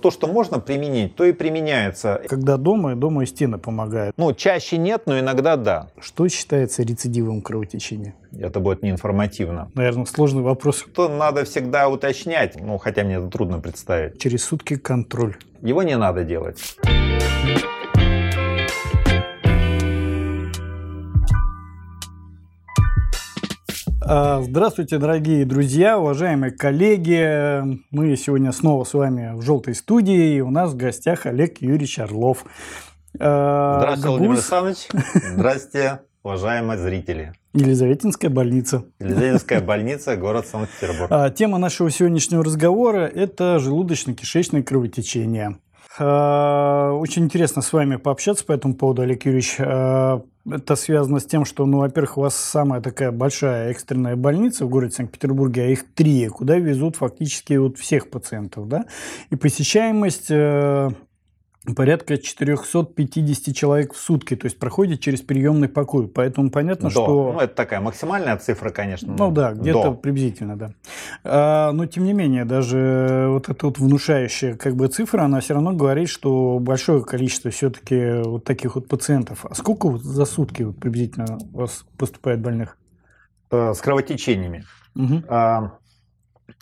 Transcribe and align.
То, 0.00 0.10
что 0.10 0.26
можно 0.26 0.60
применить, 0.60 1.14
то 1.16 1.24
и 1.24 1.32
применяется. 1.32 2.22
Когда 2.28 2.56
дома, 2.56 2.96
дома 2.96 3.22
и 3.22 3.26
стены 3.26 3.58
помогают. 3.58 4.14
Ну, 4.16 4.32
чаще 4.32 4.78
нет, 4.78 5.02
но 5.06 5.18
иногда 5.18 5.56
да. 5.56 5.88
Что 6.00 6.28
считается 6.28 6.82
рецидивом 6.82 7.42
кровотечения? 7.42 8.14
Это 8.38 8.60
будет 8.60 8.82
неинформативно. 8.82 9.70
Наверное, 9.74 10.06
сложный 10.06 10.42
вопрос. 10.42 10.84
То 10.94 11.08
надо 11.08 11.44
всегда 11.44 11.88
уточнять, 11.88 12.60
ну, 12.60 12.78
хотя 12.78 13.02
мне 13.04 13.16
это 13.16 13.28
трудно 13.28 13.60
представить. 13.60 14.20
Через 14.20 14.44
сутки 14.44 14.76
контроль. 14.76 15.36
Его 15.62 15.82
не 15.82 15.96
надо 15.96 16.24
делать. 16.24 16.76
Здравствуйте, 24.10 24.98
дорогие 24.98 25.44
друзья, 25.44 25.96
уважаемые 25.96 26.50
коллеги. 26.50 27.62
Мы 27.92 28.16
сегодня 28.16 28.50
снова 28.50 28.82
с 28.82 28.92
вами 28.92 29.36
в 29.36 29.42
желтой 29.42 29.76
студии, 29.76 30.34
и 30.34 30.40
у 30.40 30.50
нас 30.50 30.72
в 30.72 30.76
гостях 30.76 31.26
Олег 31.26 31.62
Юрьевич 31.62 32.00
Орлов. 32.00 32.44
А, 33.20 33.78
Здравствуйте, 33.78 34.08
Владимир 34.08 34.32
Александрович. 34.32 34.88
Здравствуйте, 35.14 36.00
уважаемые 36.24 36.78
зрители. 36.78 37.34
Елизаветинская 37.54 38.30
больница. 38.30 38.84
Елизаветинская 38.98 39.60
больница, 39.60 40.16
город 40.16 40.48
Санкт-Петербург. 40.48 41.06
А, 41.12 41.30
тема 41.30 41.58
нашего 41.58 41.88
сегодняшнего 41.88 42.42
разговора– 42.42 43.06
это 43.14 43.58
желудочно-кишечное 43.60 44.64
кровотечение. 44.64 45.58
Очень 46.00 47.24
интересно 47.24 47.60
с 47.60 47.72
вами 47.74 47.96
пообщаться 47.96 48.44
по 48.44 48.52
этому 48.52 48.74
поводу, 48.74 49.02
Олег 49.02 49.26
Юрьевич. 49.26 49.56
Это 49.58 50.74
связано 50.74 51.20
с 51.20 51.26
тем, 51.26 51.44
что, 51.44 51.66
ну, 51.66 51.80
во-первых, 51.80 52.16
у 52.16 52.22
вас 52.22 52.34
самая 52.34 52.80
такая 52.80 53.12
большая 53.12 53.70
экстренная 53.70 54.16
больница 54.16 54.64
в 54.64 54.70
городе 54.70 54.94
Санкт-Петербурге, 54.94 55.64
а 55.64 55.66
их 55.66 55.92
три, 55.92 56.26
куда 56.28 56.56
везут 56.56 56.96
фактически 56.96 57.52
вот 57.54 57.76
всех 57.76 58.08
пациентов, 58.08 58.66
да, 58.66 58.86
и 59.28 59.36
посещаемость 59.36 60.30
э, 60.30 60.90
порядка 61.76 62.16
450 62.16 63.54
человек 63.54 63.92
в 63.92 63.98
сутки, 63.98 64.34
то 64.34 64.46
есть 64.46 64.58
проходит 64.58 65.00
через 65.00 65.20
приемный 65.20 65.68
покой. 65.68 66.08
Поэтому 66.08 66.50
понятно, 66.50 66.88
до. 66.88 66.92
что... 66.92 67.32
Ну, 67.34 67.40
это 67.40 67.54
такая 67.54 67.80
максимальная 67.80 68.36
цифра, 68.38 68.70
конечно. 68.70 69.14
Ну 69.16 69.30
да, 69.30 69.52
где-то 69.52 69.92
приблизительно, 69.92 70.56
да. 70.56 70.70
А, 71.22 71.72
но 71.72 71.86
тем 71.86 72.04
не 72.04 72.12
менее, 72.12 72.44
даже 72.44 73.26
вот 73.28 73.48
эта 73.48 73.66
вот 73.66 73.78
внушающая 73.78 74.56
как 74.56 74.74
бы 74.74 74.88
цифра, 74.88 75.22
она 75.22 75.40
все 75.40 75.54
равно 75.54 75.72
говорит, 75.72 76.08
что 76.08 76.58
большое 76.58 77.04
количество 77.04 77.50
все-таки 77.50 78.22
вот 78.24 78.44
таких 78.44 78.74
вот 78.74 78.88
пациентов. 78.88 79.44
А 79.48 79.54
сколько 79.54 79.88
вот 79.88 80.02
за 80.02 80.24
сутки 80.24 80.62
вот 80.62 80.78
приблизительно 80.78 81.38
у 81.52 81.58
вас 81.58 81.84
поступает 81.98 82.40
больных? 82.40 82.76
Э, 83.50 83.74
с 83.74 83.80
кровотечениями. 83.80 84.64
Угу. 84.96 85.24
А, 85.28 85.72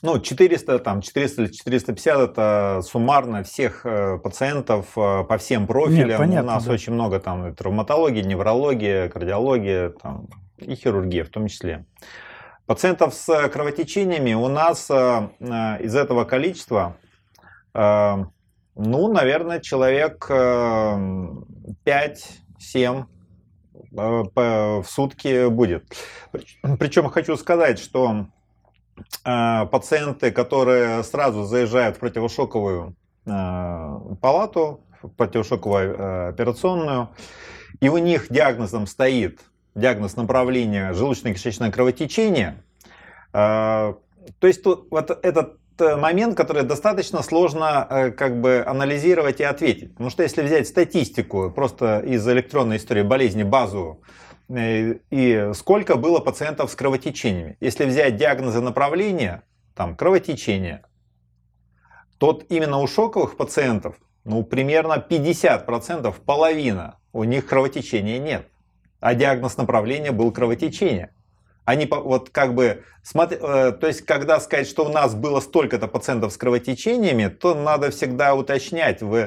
ну, 0.02 0.18
400, 0.18 0.78
там, 0.78 1.02
400 1.02 1.42
или 1.42 1.52
450 1.52 2.30
это 2.30 2.80
суммарно 2.84 3.42
всех 3.42 3.84
э, 3.84 4.18
пациентов 4.18 4.96
э, 4.96 5.24
по 5.24 5.38
всем 5.38 5.66
профилям. 5.66 6.08
Нет, 6.08 6.18
понятно, 6.18 6.52
У 6.52 6.54
нас 6.54 6.64
да. 6.64 6.72
очень 6.72 6.92
много 6.92 7.20
там 7.20 7.54
травматологии, 7.54 8.22
неврология, 8.22 9.08
кардиология 9.08 9.90
там, 9.90 10.28
и 10.56 10.74
хирургия 10.74 11.24
в 11.24 11.28
том 11.28 11.48
числе. 11.48 11.84
Пациентов 12.66 13.14
с 13.14 13.48
кровотечениями 13.48 14.34
у 14.34 14.48
нас 14.48 14.90
э, 14.90 15.28
из 15.80 15.96
этого 15.96 16.24
количества, 16.24 16.96
ну, 17.74 19.12
наверное, 19.12 19.60
человек 19.60 20.26
5-7 20.30 23.04
в 23.92 24.84
сутки 24.86 25.48
будет. 25.48 25.84
Причем 26.78 27.10
хочу 27.10 27.36
сказать, 27.36 27.78
что 27.78 28.26
пациенты, 29.22 30.30
которые 30.30 31.02
сразу 31.02 31.44
заезжают 31.44 31.96
в 31.96 32.00
противошоковую 32.00 32.94
э, 33.26 33.30
палату, 34.20 34.80
в 35.02 35.08
противошоковую 35.08 35.94
э, 35.96 36.28
операционную, 36.28 37.10
и 37.80 37.88
у 37.88 37.98
них 37.98 38.28
диагнозом 38.30 38.86
стоит 38.86 39.40
диагноз 39.74 40.16
направления 40.16 40.92
желудочно-кишечное 40.92 41.70
кровотечение, 41.70 42.62
то 43.30 43.94
есть 44.42 44.64
вот 44.64 45.10
этот 45.22 45.58
момент, 45.78 46.36
который 46.36 46.64
достаточно 46.64 47.22
сложно 47.22 48.12
как 48.16 48.40
бы 48.40 48.64
анализировать 48.66 49.38
и 49.38 49.44
ответить. 49.44 49.92
Потому 49.92 50.10
что 50.10 50.24
если 50.24 50.42
взять 50.42 50.66
статистику 50.66 51.52
просто 51.54 52.00
из 52.00 52.26
электронной 52.26 52.78
истории 52.78 53.02
болезни, 53.02 53.44
базу 53.44 54.00
Э, 54.00 54.27
и 54.50 55.50
сколько 55.54 55.96
было 55.96 56.20
пациентов 56.20 56.70
с 56.70 56.74
кровотечениями. 56.74 57.56
Если 57.60 57.84
взять 57.84 58.16
диагнозы 58.16 58.60
направления, 58.60 59.42
там 59.74 59.94
кровотечение, 59.94 60.84
то 62.18 62.40
именно 62.48 62.78
у 62.78 62.86
шоковых 62.86 63.36
пациентов, 63.36 63.96
ну, 64.24 64.42
примерно 64.42 65.04
50%, 65.08 66.14
половина, 66.24 66.98
у 67.12 67.24
них 67.24 67.46
кровотечения 67.46 68.18
нет. 68.18 68.48
А 69.00 69.14
диагноз 69.14 69.56
направления 69.56 70.12
был 70.12 70.32
кровотечение. 70.32 71.14
Они 71.64 71.86
вот 71.86 72.30
как 72.30 72.54
бы, 72.54 72.82
э, 73.14 73.72
то 73.72 73.86
есть 73.86 74.02
когда 74.06 74.40
сказать, 74.40 74.66
что 74.66 74.86
у 74.86 74.88
нас 74.88 75.14
было 75.14 75.40
столько-то 75.40 75.86
пациентов 75.86 76.32
с 76.32 76.38
кровотечениями, 76.38 77.28
то 77.28 77.54
надо 77.54 77.90
всегда 77.90 78.34
уточнять, 78.34 79.02
вы, 79.02 79.18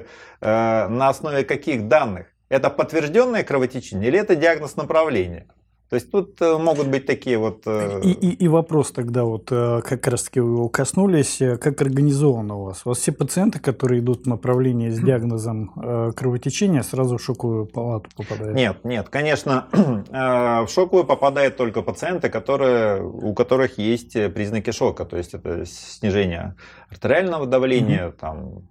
э, 0.42 0.88
на 0.88 1.10
основе 1.10 1.44
каких 1.44 1.88
данных. 1.88 2.28
Это 2.52 2.70
подтвержденное 2.70 3.44
кровотечение 3.44 4.10
или 4.10 4.20
это 4.20 4.36
диагноз 4.36 4.76
направления? 4.76 5.48
То 5.90 5.96
есть 5.96 6.12
тут 6.12 6.42
э, 6.42 6.58
могут 6.58 6.88
быть 6.88 7.06
такие 7.06 7.38
вот... 7.38 7.64
Э, 7.66 8.02
и, 8.02 8.12
и, 8.12 8.44
и 8.44 8.48
вопрос 8.50 8.92
тогда, 8.92 9.24
вот 9.24 9.52
э, 9.52 9.82
как 9.82 10.08
раз 10.08 10.24
таки 10.24 10.42
вы 10.42 10.56
его 10.56 10.70
коснулись, 10.70 11.40
как 11.60 11.82
организовано 11.82 12.56
у 12.56 12.64
вас? 12.64 12.82
У 12.86 12.90
вас 12.90 12.98
все 12.98 13.14
пациенты, 13.14 13.60
которые 13.60 14.00
идут 14.00 14.24
в 14.24 14.28
направлении 14.28 14.90
с 14.90 15.00
диагнозом 15.00 16.14
кровотечения, 16.16 16.82
сразу 16.82 17.18
в 17.18 17.22
шоковую 17.22 17.68
палату 17.68 18.10
попадают? 18.16 18.56
Нет, 18.56 18.86
нет, 18.86 19.08
конечно, 19.10 19.68
в 19.72 20.68
шоковую 20.70 21.06
попадают 21.06 21.56
только 21.56 21.82
пациенты, 21.82 22.30
которые, 22.30 23.02
у 23.02 23.34
которых 23.34 23.78
есть 23.78 24.14
признаки 24.34 24.72
шока, 24.72 25.06
то 25.06 25.18
есть 25.18 25.34
это 25.34 25.66
снижение 25.66 26.56
артериального 26.90 27.48
давления, 27.48 28.08
угу. 28.08 28.18
там, 28.18 28.62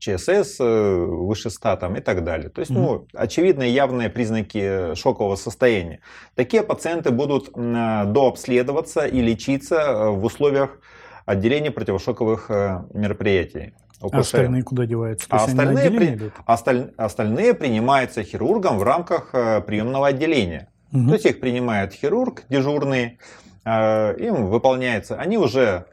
ЧСС 0.00 0.60
э, 0.60 1.04
выше 1.06 1.50
100 1.50 1.76
там, 1.76 1.96
и 1.96 2.00
так 2.00 2.24
далее. 2.24 2.48
То 2.48 2.60
есть, 2.60 2.70
ну, 2.70 3.06
очевидные 3.14 3.72
явные 3.72 4.08
признаки 4.08 4.94
шокового 4.94 5.36
состояния. 5.36 6.00
Такие 6.34 6.62
пациенты 6.62 7.10
будут 7.10 7.50
дообследоваться 7.52 9.06
и 9.06 9.20
лечиться 9.20 9.76
э, 9.76 10.08
в 10.10 10.24
условиях 10.24 10.78
отделения 11.26 11.70
противошоковых 11.70 12.50
э, 12.50 12.84
мероприятий. 12.94 13.74
ОПШ. 14.00 14.14
А 14.14 14.18
остальные 14.18 14.62
куда 14.64 14.86
деваются? 14.86 15.26
а 15.30 15.36
остальные, 15.44 15.90
при... 15.90 16.32
Осталь... 16.44 16.92
остальные 16.96 17.54
принимаются 17.54 18.24
хирургом 18.24 18.78
в 18.78 18.82
рамках 18.82 19.30
приемного 19.64 20.08
отделения. 20.08 20.68
Угу. 20.92 21.06
То 21.06 21.12
есть 21.14 21.26
их 21.26 21.40
принимает 21.40 21.92
хирург 21.92 22.42
дежурный, 22.48 23.18
им 23.64 24.46
выполняется, 24.48 25.14
они 25.14 25.38
уже 25.38 25.86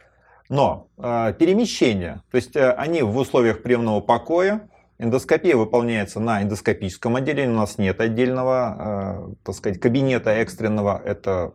но 0.50 0.88
э, 0.98 1.34
перемещение, 1.38 2.24
то 2.32 2.36
есть 2.36 2.56
э, 2.56 2.72
они 2.72 3.04
в 3.04 3.16
условиях 3.16 3.62
приемного 3.62 4.02
покоя, 4.02 4.68
эндоскопия 4.98 5.56
выполняется 5.56 6.20
на 6.20 6.42
эндоскопическом 6.42 7.16
отделении, 7.16 7.54
у 7.54 7.58
нас 7.58 7.78
нет 7.78 8.02
отдельного, 8.02 9.30
э, 9.30 9.36
так 9.46 9.56
сказать, 9.56 9.80
кабинета 9.80 10.32
экстренного, 10.32 11.00
это 11.06 11.54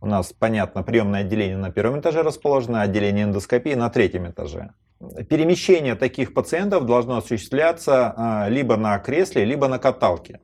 у 0.00 0.06
нас, 0.06 0.32
понятно, 0.32 0.82
приемное 0.82 1.20
отделение 1.20 1.58
на 1.58 1.70
первом 1.70 2.00
этаже 2.00 2.22
расположено, 2.22 2.80
отделение 2.80 3.24
эндоскопии 3.24 3.74
на 3.74 3.90
третьем 3.90 4.26
этаже. 4.28 4.70
Перемещение 5.28 5.94
таких 5.94 6.32
пациентов 6.32 6.86
должно 6.86 7.18
осуществляться 7.18 8.46
либо 8.48 8.76
на 8.76 8.98
кресле, 8.98 9.44
либо 9.44 9.68
на 9.68 9.78
каталке. 9.78 10.40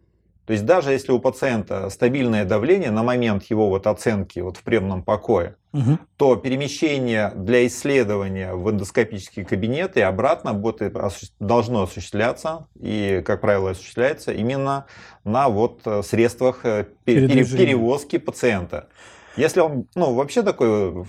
То 0.50 0.54
есть 0.54 0.66
даже 0.66 0.90
если 0.90 1.12
у 1.12 1.20
пациента 1.20 1.88
стабильное 1.90 2.44
давление 2.44 2.90
на 2.90 3.04
момент 3.04 3.44
его 3.44 3.68
вот 3.68 3.86
оценки 3.86 4.40
вот 4.40 4.56
в 4.56 4.64
приемном 4.64 5.04
покое, 5.04 5.54
угу. 5.72 5.96
то 6.16 6.34
перемещение 6.34 7.30
для 7.36 7.68
исследования 7.68 8.54
в 8.54 8.68
эндоскопический 8.68 9.44
кабинет 9.44 9.96
и 9.96 10.00
обратно 10.00 10.52
будет, 10.52 10.96
должно 11.38 11.84
осуществляться 11.84 12.66
и, 12.74 13.22
как 13.24 13.42
правило, 13.42 13.70
осуществляется 13.70 14.32
именно 14.32 14.86
на 15.22 15.48
вот 15.48 15.82
э, 15.84 16.02
средствах 16.02 16.64
э, 16.64 16.86
перевозки 17.04 18.18
пациента. 18.18 18.88
Если 19.36 19.60
он, 19.60 19.86
ну, 19.94 20.14
вообще 20.14 20.42
такой... 20.42 21.04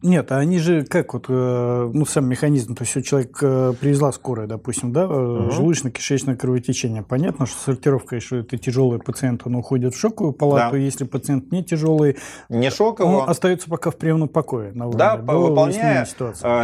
Нет, 0.00 0.30
а 0.30 0.38
они 0.38 0.58
же 0.58 0.84
как 0.84 1.14
вот, 1.14 1.26
э, 1.28 1.90
ну, 1.92 2.06
сам 2.06 2.28
механизм, 2.28 2.76
то 2.76 2.84
есть 2.84 3.04
человек 3.04 3.36
э, 3.42 3.72
привезла 3.80 4.12
скорая, 4.12 4.46
допустим, 4.46 4.92
да, 4.92 5.06
угу. 5.06 5.50
желудочно-кишечное 5.50 6.36
кровотечение. 6.36 7.02
Понятно, 7.02 7.46
что 7.46 7.58
сортировка, 7.58 8.20
что 8.20 8.36
это 8.36 8.56
тяжелый 8.56 9.00
пациент, 9.00 9.42
он 9.44 9.56
уходит 9.56 9.94
в 9.94 9.98
шоковую 9.98 10.32
палату, 10.32 10.72
да. 10.72 10.78
если 10.78 11.04
пациент 11.04 11.50
не 11.50 11.64
тяжелый, 11.64 12.16
не 12.48 12.70
шоковый, 12.70 13.16
он 13.16 13.28
остается 13.28 13.68
пока 13.68 13.90
в 13.90 13.96
приемном 13.96 14.28
покое. 14.28 14.72
На 14.72 14.88
да, 14.90 15.16
выполняя 15.16 16.06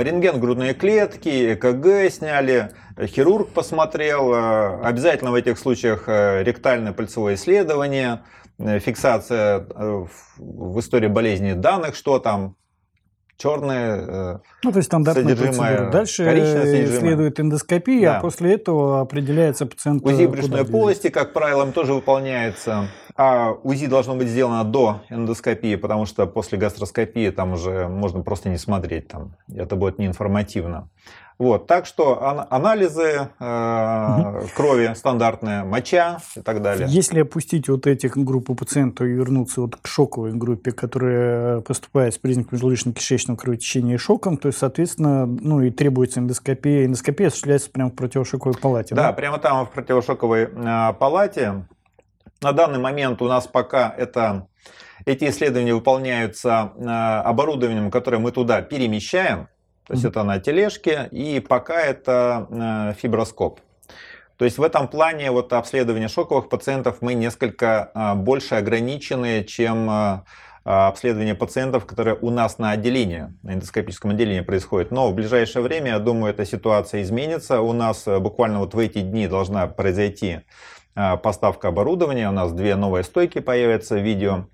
рентген 0.03 0.39
грудные 0.39 0.75
клетки, 0.75 1.55
ЭКГ 1.55 2.13
сняли, 2.13 2.71
хирург 3.07 3.49
посмотрел, 3.49 4.33
обязательно 4.85 5.33
в 5.33 5.35
этих 5.35 5.59
случаях 5.59 6.05
ректальное 6.07 6.93
пальцевое 6.93 7.35
исследование– 7.35 8.21
Э, 8.42 8.42
фиксация 8.81 9.67
э, 9.75 10.07
в 10.39 10.81
истории 10.81 11.09
болезни 11.09 11.53
данных, 11.53 11.95
что 11.95 12.19
там 12.19 12.57
черное 13.37 14.41
ну, 14.63 14.71
то 14.71 14.79
есть 14.79 14.87
стандартная 14.87 15.35
процедура. 15.37 15.91
Дальше 15.91 16.25
следует 16.99 17.41
эндоскопия, 17.41 18.11
а 18.11 18.13
да. 18.13 18.19
а 18.19 18.21
после 18.21 18.55
этого 18.55 19.01
определяется 19.01 19.67
пациент. 19.67 20.05
УЗИ 20.05 20.27
брюшной 20.27 20.65
полости, 20.65 21.09
как 21.09 21.33
правило, 21.33 21.67
тоже 21.73 21.95
выполняется. 21.95 22.89
А 23.17 23.53
УЗИ 23.53 23.87
должно 23.87 24.15
быть 24.15 24.29
сделано 24.29 24.65
до 24.65 25.03
эндоскопии, 25.11 25.77
потому 25.77 26.07
что 26.07 26.27
после 26.27 26.57
гастроскопии 26.57 27.31
там 27.31 27.53
уже 27.53 27.89
можно 27.89 28.23
просто 28.23 28.49
не 28.49 28.59
смотреть, 28.59 29.09
там 29.09 29.37
это 29.55 29.77
будет 29.77 29.99
неинформативно. 29.99 30.89
Вот, 31.39 31.67
так 31.67 31.87
что 31.87 32.47
анализы 32.51 33.29
э, 33.39 34.43
крови 34.55 34.93
стандартные, 34.95 35.65
моча 35.65 36.19
и 36.37 36.41
так 36.41 36.63
далее. 36.63 36.87
Если 36.89 37.21
опустить 37.21 37.69
вот 37.69 37.87
эти 37.87 38.07
группы 38.15 38.55
пациентов 38.55 39.07
и 39.07 39.11
вернуться 39.11 39.63
вот 39.63 39.77
к 39.77 39.87
шоковой 39.87 40.33
группе, 40.33 40.73
которая 40.73 41.61
поступает 41.61 42.15
с 42.15 42.19
признаками 42.19 42.61
желудочно-кишечного 42.61 43.37
кровотечения 43.37 43.95
и 43.95 43.99
шоком, 43.99 44.37
то 44.37 44.49
есть, 44.49 44.59
соответственно, 44.59 45.27
ну 45.27 45.61
и 45.61 45.71
требуется 45.71 46.21
эндоскопия. 46.21 46.87
Эндоскопия 46.87 47.29
осуществляется 47.29 47.71
прямо 47.71 47.91
в 47.91 47.95
противошоковой 47.95 48.57
палате. 48.57 48.95
Да, 48.95 49.09
да? 49.09 49.13
прямо 49.13 49.39
там 49.39 49.67
в 49.67 49.71
противошоковой 49.71 50.51
э, 50.53 50.93
палате. 50.99 51.67
На 52.41 52.53
данный 52.53 52.79
момент 52.79 53.23
у 53.23 53.29
нас 53.29 53.47
пока 53.47 53.93
это 53.97 54.49
эти 55.05 55.29
исследования 55.29 55.75
выполняются 55.75 56.73
э, 56.77 56.85
оборудованием, 56.85 57.91
которое 57.91 58.19
мы 58.19 58.33
туда 58.33 58.63
перемещаем. 58.63 59.49
То 59.93 59.97
есть 59.97 60.07
это 60.07 60.23
на 60.23 60.39
тележке, 60.39 61.07
и 61.11 61.39
пока 61.39 61.83
это 61.83 62.47
э, 62.51 62.95
фиброскоп. 62.99 63.61
То 64.39 64.47
есть 64.47 64.57
в 64.57 64.63
этом 64.63 64.89
плане 64.89 65.31
вот 65.31 65.53
обследование 65.53 66.09
шоковых 66.09 66.49
пациентов 66.49 67.03
мы 67.03 67.13
несколько 67.13 67.91
э, 67.95 68.15
больше 68.15 68.55
ограничены, 68.55 69.45
чем 69.45 69.91
э, 69.91 70.21
обследование 70.65 71.35
пациентов, 71.35 71.85
которые 71.85 72.17
у 72.23 72.31
нас 72.31 72.57
на 72.57 72.71
отделении, 72.71 73.35
на 73.43 73.53
эндоскопическом 73.53 74.13
отделении 74.13 74.41
происходит. 74.41 74.93
Но 74.93 75.11
в 75.11 75.15
ближайшее 75.15 75.63
время, 75.63 75.89
я 75.91 75.99
думаю, 75.99 76.33
эта 76.33 76.47
ситуация 76.47 77.03
изменится. 77.03 77.61
У 77.61 77.75
нас 77.75 78.07
буквально 78.07 78.61
вот 78.61 78.73
в 78.73 78.79
эти 78.79 79.03
дни 79.03 79.29
должна 79.29 79.67
произойти 79.67 80.41
поставка 80.95 81.69
оборудования. 81.69 82.31
У 82.31 82.33
нас 82.33 82.51
две 82.53 82.77
новые 82.77 83.05
стойки 83.05 83.41
появятся 83.41 83.97
в 83.97 84.03
видео. 84.03 84.47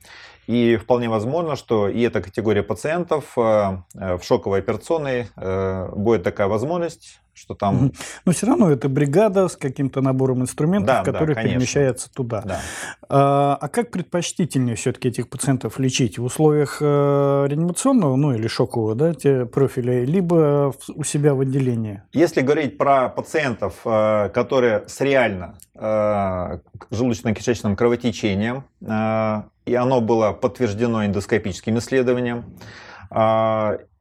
И 0.49 0.77
вполне 0.77 1.11
возможно, 1.11 1.57
что 1.57 1.91
и 1.91 2.01
эта 2.01 2.23
категория 2.23 2.63
пациентов 2.63 3.37
э, 3.37 3.83
э, 3.95 4.17
в 4.17 4.25
шоковой 4.25 4.61
операционной 4.61 5.27
э, 5.37 5.91
будет 5.95 6.23
такая 6.23 6.49
возможность, 6.49 7.21
что 7.39 7.55
там... 7.55 7.93
Но 8.25 8.33
все 8.33 8.47
равно 8.47 8.71
это 8.71 8.89
бригада 8.89 9.49
с 9.49 9.57
каким-то 9.57 10.01
набором 10.01 10.43
инструментов, 10.43 10.89
да, 10.89 11.03
которые 11.05 11.37
да, 11.37 11.43
перемещаются 11.43 12.13
туда. 12.13 12.43
Да. 12.43 12.61
А, 13.09 13.57
а 13.61 13.69
как 13.69 13.91
предпочтительнее 13.91 14.75
все-таки 14.77 15.09
этих 15.09 15.29
пациентов 15.29 15.79
лечить? 15.79 16.19
В 16.19 16.25
условиях 16.25 16.83
реанимационного, 16.83 18.17
ну 18.17 18.35
или 18.35 18.49
шокового 18.49 18.95
да, 18.95 19.13
профиля, 19.47 20.05
либо 20.05 20.75
у 20.95 21.05
себя 21.05 21.35
в 21.35 21.41
отделении? 21.41 22.03
Если 22.13 22.41
говорить 22.41 22.77
про 22.77 23.09
пациентов, 23.09 23.75
которые 23.85 24.85
с 24.89 25.01
реально 25.01 25.55
желудочно-кишечным 26.91 27.77
кровотечением, 27.77 28.65
и 28.81 29.75
оно 29.75 30.01
было 30.01 30.33
подтверждено 30.33 31.07
эндоскопическим 31.07 31.79
исследованием. 31.79 32.45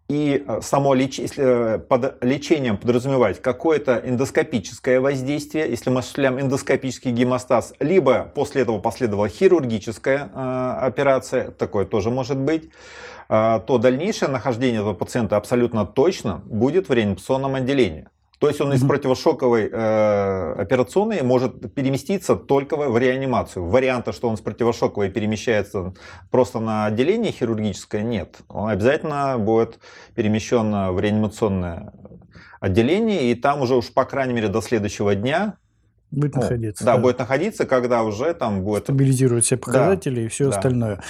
И 0.09 0.45
само 0.62 0.94
леч... 0.94 1.19
если 1.19 1.75
э, 1.75 1.80
под 1.80 2.24
лечением 2.24 2.77
подразумевать 2.77 3.42
какое-то 3.42 4.01
эндоскопическое 4.06 5.01
воздействие, 5.01 5.69
если 5.69 5.89
мы 5.89 6.00
осуществляем 6.00 6.39
эндоскопический 6.39 7.12
гемостаз, 7.12 7.74
либо 7.81 8.24
после 8.24 8.62
этого 8.62 8.80
последовала 8.80 9.27
хирургическая 9.27 10.30
э, 10.33 10.77
операция, 10.81 11.51
такое 11.51 11.86
тоже 11.86 12.09
может 12.09 12.38
быть, 12.38 12.69
э, 13.27 13.59
то 13.68 13.77
дальнейшее 13.80 14.30
нахождение 14.30 14.80
этого 14.80 14.94
пациента 14.94 15.36
абсолютно 15.36 15.86
точно 15.86 16.42
будет 16.45 16.88
в 16.88 16.94
реанимационном 16.94 17.56
отделении. 17.56 18.07
То 18.39 18.48
есть 18.48 18.62
он 18.62 18.72
из 18.74 18.86
противошоковой 18.86 19.69
э, 19.72 20.54
операционной 20.57 21.24
может 21.24 21.74
переместиться 21.74 22.36
только 22.36 22.78
в, 22.78 22.89
в 22.89 22.98
реанимацию. 22.98 23.66
Варианта, 23.66 24.12
что 24.13 24.30
он 24.30 24.38
с 24.38 24.42
противошоковой 24.42 25.10
перемещается 25.10 25.94
просто 26.30 26.60
на 26.60 26.86
отделение 26.86 27.31
хирургическое, 27.31 28.04
нет. 28.04 28.38
Он 28.48 28.69
обязательно 28.69 29.38
будет 29.39 29.80
перемещен 30.13 30.94
в 30.94 31.00
реанимационное 31.00 31.94
отделение, 32.60 33.31
и 33.31 33.36
там 33.36 33.62
уже 33.62 33.75
уж, 33.75 33.92
по 33.92 34.06
крайней 34.06 34.34
мере, 34.34 34.48
до 34.48 34.62
следующего 34.62 35.16
дня 35.16 35.57
Будет 36.09 36.36
ну, 36.36 36.42
находиться. 36.42 36.86
Да, 36.86 36.95
да, 36.95 37.01
будет 37.01 37.19
находиться, 37.19 37.65
когда 37.65 38.04
уже 38.04 38.33
там 38.33 38.62
будет... 38.62 38.83
Стабилизировать 38.83 39.44
все 39.44 39.57
показатели 39.57 40.15
да, 40.15 40.21
и 40.21 40.27
все 40.30 40.45
да. 40.45 40.56
остальное. 40.56 41.01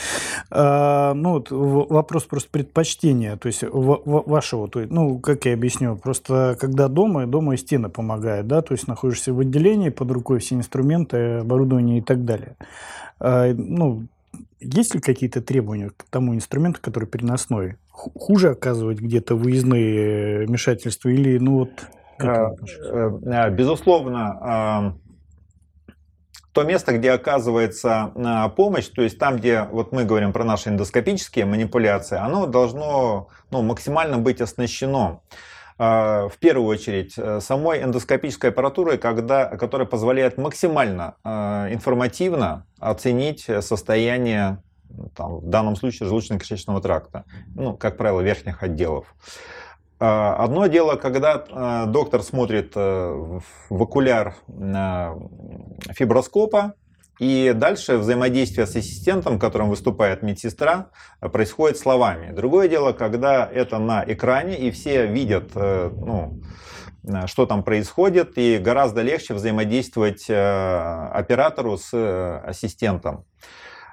А, 0.50 1.14
ну, 1.14 1.34
вот 1.34 1.52
вопрос 1.52 2.24
просто 2.24 2.50
предпочтения, 2.50 3.38
то 3.38 3.48
есть 3.48 3.64
вашего, 3.64 4.68
то 4.68 4.80
есть, 4.80 4.92
ну, 4.92 5.20
как 5.20 5.46
я 5.46 5.54
объясню, 5.54 5.98
просто 5.98 6.58
когда 6.60 6.88
дома, 6.88 7.28
дома 7.28 7.54
и 7.54 7.58
стены 7.58 7.90
помогают, 7.90 8.48
да, 8.48 8.64
то 8.64 8.74
есть 8.74 8.88
находишься 8.88 9.34
в 9.34 9.40
отделении, 9.40 9.90
под 9.90 10.10
рукой 10.12 10.40
все 10.40 10.56
инструменты, 10.56 11.40
оборудование 11.40 12.00
и 12.00 12.02
так 12.02 12.26
далее. 12.26 12.56
А, 13.20 13.54
ну, 13.54 14.08
есть 14.60 14.96
ли 14.96 15.00
какие-то 15.00 15.44
требования 15.44 15.92
к 15.96 16.06
тому 16.10 16.34
инструменту, 16.34 16.80
который 16.82 17.08
переносной? 17.08 17.76
Хуже 17.92 18.50
оказывать 18.50 19.00
где-то 19.00 19.36
выездные 19.36 20.48
вмешательства 20.48 21.10
или, 21.10 21.38
ну, 21.38 21.60
вот 21.60 21.70
Э, 21.70 21.80
э, 21.80 21.97
безусловно, 23.50 24.38
а, 24.42 24.94
то 26.54 26.64
место, 26.64 26.98
где 26.98 27.12
оказывается 27.12 28.12
а, 28.16 28.50
помощь, 28.50 28.88
то 28.88 29.02
есть 29.02 29.20
там, 29.20 29.38
где 29.38 29.64
вот 29.64 29.92
мы 29.92 30.06
говорим 30.06 30.34
про 30.34 30.44
наши 30.44 30.70
эндоскопические 30.70 31.46
манипуляции, 31.46 32.18
оно 32.18 32.48
должно 32.48 33.30
ну, 33.52 33.62
максимально 33.62 34.18
быть 34.18 34.42
оснащено 34.42 35.22
а, 35.78 36.28
в 36.28 36.38
первую 36.38 36.68
очередь 36.68 37.14
э, 37.18 37.40
самой 37.40 37.84
эндоскопической 37.84 38.50
аппаратурой, 38.50 38.98
когда, 38.98 39.46
которая 39.46 39.88
позволяет 39.88 40.38
максимально 40.38 41.16
информативно 41.72 42.66
оценить 42.80 43.48
состояние 43.62 44.64
там, 45.16 45.40
в 45.40 45.50
данном 45.50 45.76
случае 45.76 46.10
желудочно-кишечного 46.10 46.82
тракта, 46.82 47.26
ну, 47.56 47.76
как 47.76 47.98
правило, 47.98 48.22
верхних 48.22 48.64
отделов. 48.64 49.14
А, 50.00 50.36
одно 50.36 50.68
дело, 50.68 50.96
когда 50.96 51.44
а, 51.50 51.86
доктор 51.88 52.22
смотрит 52.22 52.74
э, 52.76 53.40
в 53.70 53.82
окуляр 53.82 54.36
фиброскопа, 55.90 56.76
и 57.20 57.52
дальше 57.56 57.98
взаимодействие 57.98 58.68
с 58.68 58.76
ассистентом, 58.76 59.40
которым 59.40 59.70
выступает 59.70 60.22
медсестра, 60.22 60.92
происходит 61.20 61.80
словами. 61.80 62.32
Другое 62.32 62.68
дело, 62.68 62.94
когда 62.94 63.44
это 63.52 63.80
на 63.80 64.04
экране, 64.06 64.56
и 64.56 64.70
все 64.70 65.08
видят, 65.08 65.50
э, 65.56 65.90
ну, 65.96 66.42
что 67.26 67.48
там 67.48 67.64
происходит, 67.64 68.38
и 68.38 68.60
гораздо 68.60 69.02
легче 69.02 69.34
взаимодействовать 69.34 70.30
э, 70.30 71.10
оператору 71.12 71.78
с 71.78 72.40
ассистентом. 72.46 73.26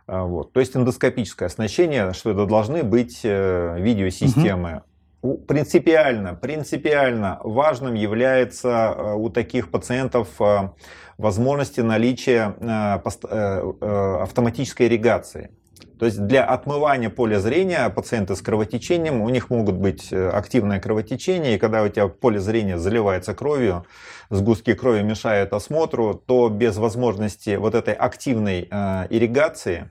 Вот. 0.06 0.52
То 0.52 0.60
есть 0.60 0.76
эндоскопическое 0.76 1.46
оснащение, 1.46 2.12
что 2.12 2.32
это 2.32 2.44
должны 2.44 2.82
быть 2.82 3.24
видеосистемы. 3.24 4.70
Угу 4.72 4.93
принципиально, 5.32 6.34
принципиально 6.34 7.40
важным 7.42 7.94
является 7.94 8.94
э, 8.96 9.14
у 9.14 9.30
таких 9.30 9.70
пациентов 9.70 10.28
э, 10.40 10.68
возможности 11.16 11.80
наличия 11.80 12.54
э, 12.60 14.22
автоматической 14.22 14.86
ирригации. 14.86 15.50
То 15.98 16.06
есть 16.06 16.26
для 16.26 16.44
отмывания 16.44 17.08
поля 17.08 17.38
зрения 17.40 17.88
пациенты 17.88 18.36
с 18.36 18.42
кровотечением, 18.42 19.22
у 19.22 19.28
них 19.28 19.48
могут 19.48 19.76
быть 19.76 20.12
активное 20.12 20.80
кровотечение, 20.80 21.54
и 21.54 21.58
когда 21.58 21.82
у 21.82 21.88
тебя 21.88 22.08
поле 22.08 22.40
зрения 22.40 22.78
заливается 22.78 23.32
кровью, 23.32 23.86
сгустки 24.28 24.74
крови 24.74 25.02
мешают 25.02 25.52
осмотру, 25.52 26.14
то 26.14 26.48
без 26.48 26.76
возможности 26.76 27.56
вот 27.56 27.74
этой 27.74 27.94
активной 27.94 28.62
ирригации 28.62 29.90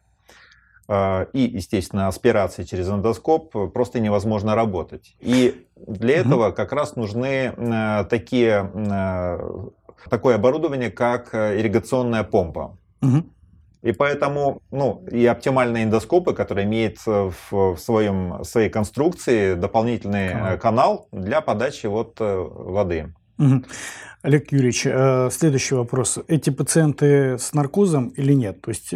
и, 0.90 1.28
естественно, 1.34 2.08
аспирации 2.08 2.64
через 2.64 2.90
эндоскоп 2.90 3.74
просто 3.74 4.00
невозможно 4.00 4.54
работать. 4.54 5.16
И 5.22 5.66
для 5.88 6.18
этого 6.18 6.52
как 6.52 6.72
раз 6.74 6.96
нужны 6.96 7.54
э, 7.56 8.06
такие, 8.10 8.72
э, 8.74 9.40
такое 10.10 10.36
оборудование, 10.36 10.92
как 10.92 11.34
э, 11.34 11.60
ирригационная 11.60 12.24
помпа. 12.24 12.78
И 13.82 13.92
поэтому, 13.92 14.62
ну, 14.72 15.04
и 15.12 15.26
оптимальные 15.26 15.84
эндоскопы, 15.84 16.34
которые 16.34 16.66
имеют 16.66 17.00
в, 17.06 17.76
своем, 17.78 18.38
в 18.38 18.46
своей 18.46 18.70
конструкции 18.70 19.56
дополнительный 19.56 20.30
канал, 20.30 20.58
канал 20.58 21.08
для 21.12 21.42
подачи 21.42 21.88
вот 21.88 22.16
воды. 22.18 23.14
Угу. 23.40 23.64
Олег 24.22 24.54
Юрьевич, 24.54 24.88
следующий 25.34 25.76
вопрос. 25.76 26.18
Эти 26.30 26.50
пациенты 26.50 27.38
с 27.38 27.52
наркозом 27.52 28.08
или 28.16 28.32
нет? 28.32 28.62
То 28.62 28.70
есть 28.70 28.94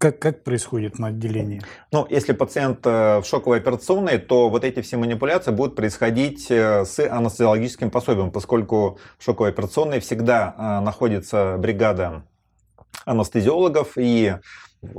как, 0.00 0.18
как 0.18 0.44
происходит 0.44 0.98
на 0.98 1.08
отделении? 1.08 1.60
Ну, 1.92 2.06
если 2.08 2.32
пациент 2.32 2.86
э, 2.86 3.18
в 3.18 3.24
шоковой 3.26 3.58
операционной, 3.58 4.16
то 4.16 4.48
вот 4.48 4.64
эти 4.64 4.80
все 4.80 4.96
манипуляции 4.96 5.50
будут 5.50 5.76
происходить 5.76 6.50
э, 6.50 6.86
с 6.86 6.98
анестезиологическим 7.00 7.90
пособием, 7.90 8.30
поскольку 8.30 8.98
в 9.18 9.24
шоковой 9.24 9.50
операционной 9.50 10.00
всегда 10.00 10.54
э, 10.56 10.80
находится 10.80 11.56
бригада 11.58 12.22
анестезиологов, 13.04 13.98
и 13.98 14.36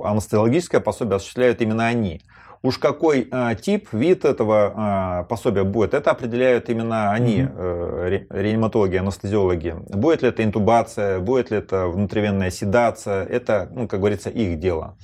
анестезиологическое 0.03 0.81
пособие 0.81 1.15
осуществляют 1.15 1.61
именно 1.61 1.87
они. 1.87 2.21
Уж 2.63 2.77
какой 2.77 3.27
э, 3.31 3.55
тип, 3.59 3.89
вид 3.91 4.23
этого 4.23 5.23
э, 5.23 5.29
пособия 5.29 5.63
будет, 5.63 5.95
это 5.95 6.11
определяют 6.11 6.69
именно 6.69 7.11
они, 7.11 7.47
э, 7.49 8.25
реаниматологи, 8.29 8.97
анестезиологи. 8.97 9.75
Будет 9.89 10.21
ли 10.21 10.29
это 10.29 10.43
интубация, 10.43 11.19
будет 11.19 11.49
ли 11.49 11.57
это 11.57 11.87
внутривенная 11.87 12.51
седация, 12.51 13.25
это, 13.25 13.67
ну, 13.71 13.87
как 13.87 13.99
говорится, 13.99 14.29
их 14.29 14.59
дело. 14.59 14.95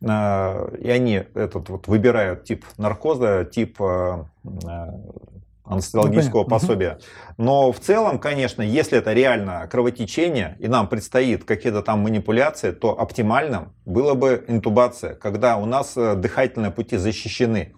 Э, 0.00 0.74
и 0.78 0.88
они 0.88 1.22
этот 1.34 1.68
вот 1.68 1.86
выбирают 1.86 2.44
тип 2.44 2.64
наркоза, 2.78 3.44
тип 3.44 3.78
э, 3.80 4.24
анестезиологического 5.66 6.44
ну, 6.44 6.48
пособия. 6.48 6.98
Но 7.36 7.72
в 7.72 7.80
целом, 7.80 8.18
конечно, 8.18 8.62
если 8.62 8.98
это 8.98 9.12
реально 9.12 9.68
кровотечение, 9.70 10.56
и 10.58 10.68
нам 10.68 10.88
предстоит 10.88 11.44
какие-то 11.44 11.82
там 11.82 12.00
манипуляции, 12.00 12.70
то 12.70 12.98
оптимальным 12.98 13.72
было 13.84 14.14
бы 14.14 14.44
интубация, 14.48 15.14
когда 15.14 15.56
у 15.56 15.66
нас 15.66 15.96
э, 15.96 16.14
дыхательные 16.14 16.70
пути 16.70 16.96
защищены 16.96 17.74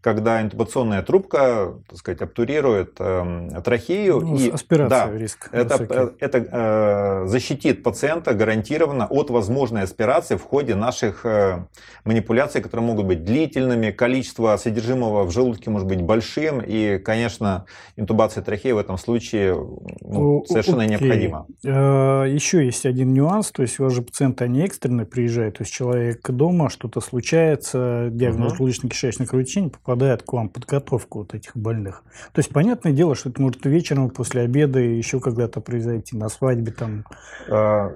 когда 0.00 0.40
интубационная 0.40 1.02
трубка, 1.02 1.74
так 1.88 1.98
сказать, 1.98 2.22
обтурирует 2.22 2.96
э, 2.98 3.60
трахею. 3.62 4.20
Ну, 4.20 4.36
и, 4.36 4.48
аспирация 4.48 5.06
да, 5.06 5.18
риск. 5.18 5.48
Это, 5.52 5.86
э, 5.88 6.10
это 6.20 6.38
э, 6.38 7.26
защитит 7.26 7.82
пациента 7.82 8.32
гарантированно 8.32 9.06
от 9.06 9.28
возможной 9.28 9.82
аспирации 9.82 10.36
в 10.36 10.42
ходе 10.42 10.74
наших 10.74 11.26
э, 11.26 11.66
манипуляций, 12.04 12.62
которые 12.62 12.86
могут 12.86 13.06
быть 13.06 13.24
длительными, 13.24 13.90
количество 13.90 14.56
содержимого 14.56 15.24
в 15.24 15.32
желудке 15.32 15.68
может 15.68 15.86
быть 15.86 16.00
большим, 16.00 16.62
и, 16.66 16.98
конечно, 16.98 17.66
интубация 17.96 18.42
трахеи 18.42 18.72
в 18.72 18.78
этом 18.78 18.96
случае 18.96 19.54
ну, 20.00 20.44
совершенно 20.46 20.84
Окей. 20.84 20.92
необходима. 20.92 21.46
Э, 21.62 22.24
еще 22.26 22.64
есть 22.64 22.86
один 22.86 23.12
нюанс, 23.12 23.50
то 23.50 23.60
есть 23.60 23.78
у 23.78 23.84
вас 23.84 23.92
же 23.92 24.00
пациенты, 24.00 24.44
они 24.44 24.62
экстренно 24.62 25.04
приезжают, 25.04 25.58
то 25.58 25.62
есть 25.62 25.74
человек 25.74 26.30
дома, 26.30 26.70
что-то 26.70 27.02
случается, 27.02 28.08
диагноз 28.10 28.52
угу. 28.52 28.64
желудочно-кишечное 28.64 29.26
кровотечение, 29.26 29.70
попадает 29.70 29.89
к 30.22 30.32
вам 30.32 30.48
подготовка 30.48 31.18
вот 31.18 31.34
этих 31.34 31.56
больных. 31.56 32.02
То 32.32 32.40
есть, 32.40 32.50
понятное 32.50 32.92
дело, 32.92 33.14
что 33.14 33.30
это 33.30 33.40
может 33.40 33.64
вечером, 33.64 34.10
после 34.10 34.42
обеда, 34.42 34.78
еще 34.78 35.20
когда-то 35.20 35.60
произойти, 35.60 36.16
на 36.16 36.28
свадьбе 36.28 36.72
там. 36.72 37.04
А, 37.48 37.92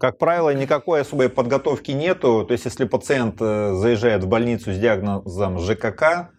как 0.00 0.18
правило, 0.18 0.54
никакой 0.54 1.00
особой 1.00 1.28
подготовки 1.28 1.90
нету. 1.90 2.44
То 2.46 2.52
есть, 2.52 2.64
если 2.64 2.84
пациент 2.84 3.36
э, 3.40 3.74
заезжает 3.74 4.24
в 4.24 4.28
больницу 4.28 4.72
с 4.72 4.78
диагнозом 4.78 5.58
ЖКК, 5.58 6.30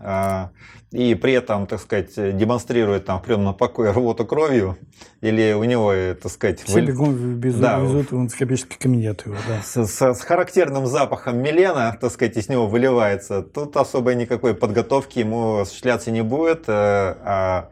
и 0.93 1.15
при 1.15 1.33
этом, 1.33 1.65
так 1.65 1.81
сказать, 1.81 2.13
демонстрирует 2.15 3.05
там 3.05 3.19
в 3.19 3.23
приемном 3.23 3.55
покое 3.55 3.91
рвоту 3.91 4.25
кровью, 4.25 4.77
или 5.21 5.53
у 5.53 5.63
него, 5.63 5.91
так 6.21 6.31
сказать... 6.31 6.61
Все 6.61 6.75
вы... 6.75 6.81
бегом 6.81 7.39
везут, 7.39 7.61
да, 7.61 7.79
везут 7.79 8.11
в 8.11 8.15
эндоскопический 8.15 8.77
кабинет 8.77 9.25
его, 9.25 9.35
да. 9.47 9.61
С, 9.63 9.87
с, 9.87 10.13
с 10.13 10.21
характерным 10.21 10.85
запахом 10.85 11.39
мелена, 11.39 11.97
так 11.99 12.11
сказать, 12.11 12.37
из 12.37 12.47
него 12.47 12.67
выливается. 12.67 13.41
Тут 13.41 13.75
особой 13.75 14.15
никакой 14.15 14.53
подготовки 14.53 15.17
ему 15.17 15.61
осуществляться 15.61 16.11
не 16.11 16.21
будет, 16.21 16.65
э, 16.67 16.71
а, 16.71 17.69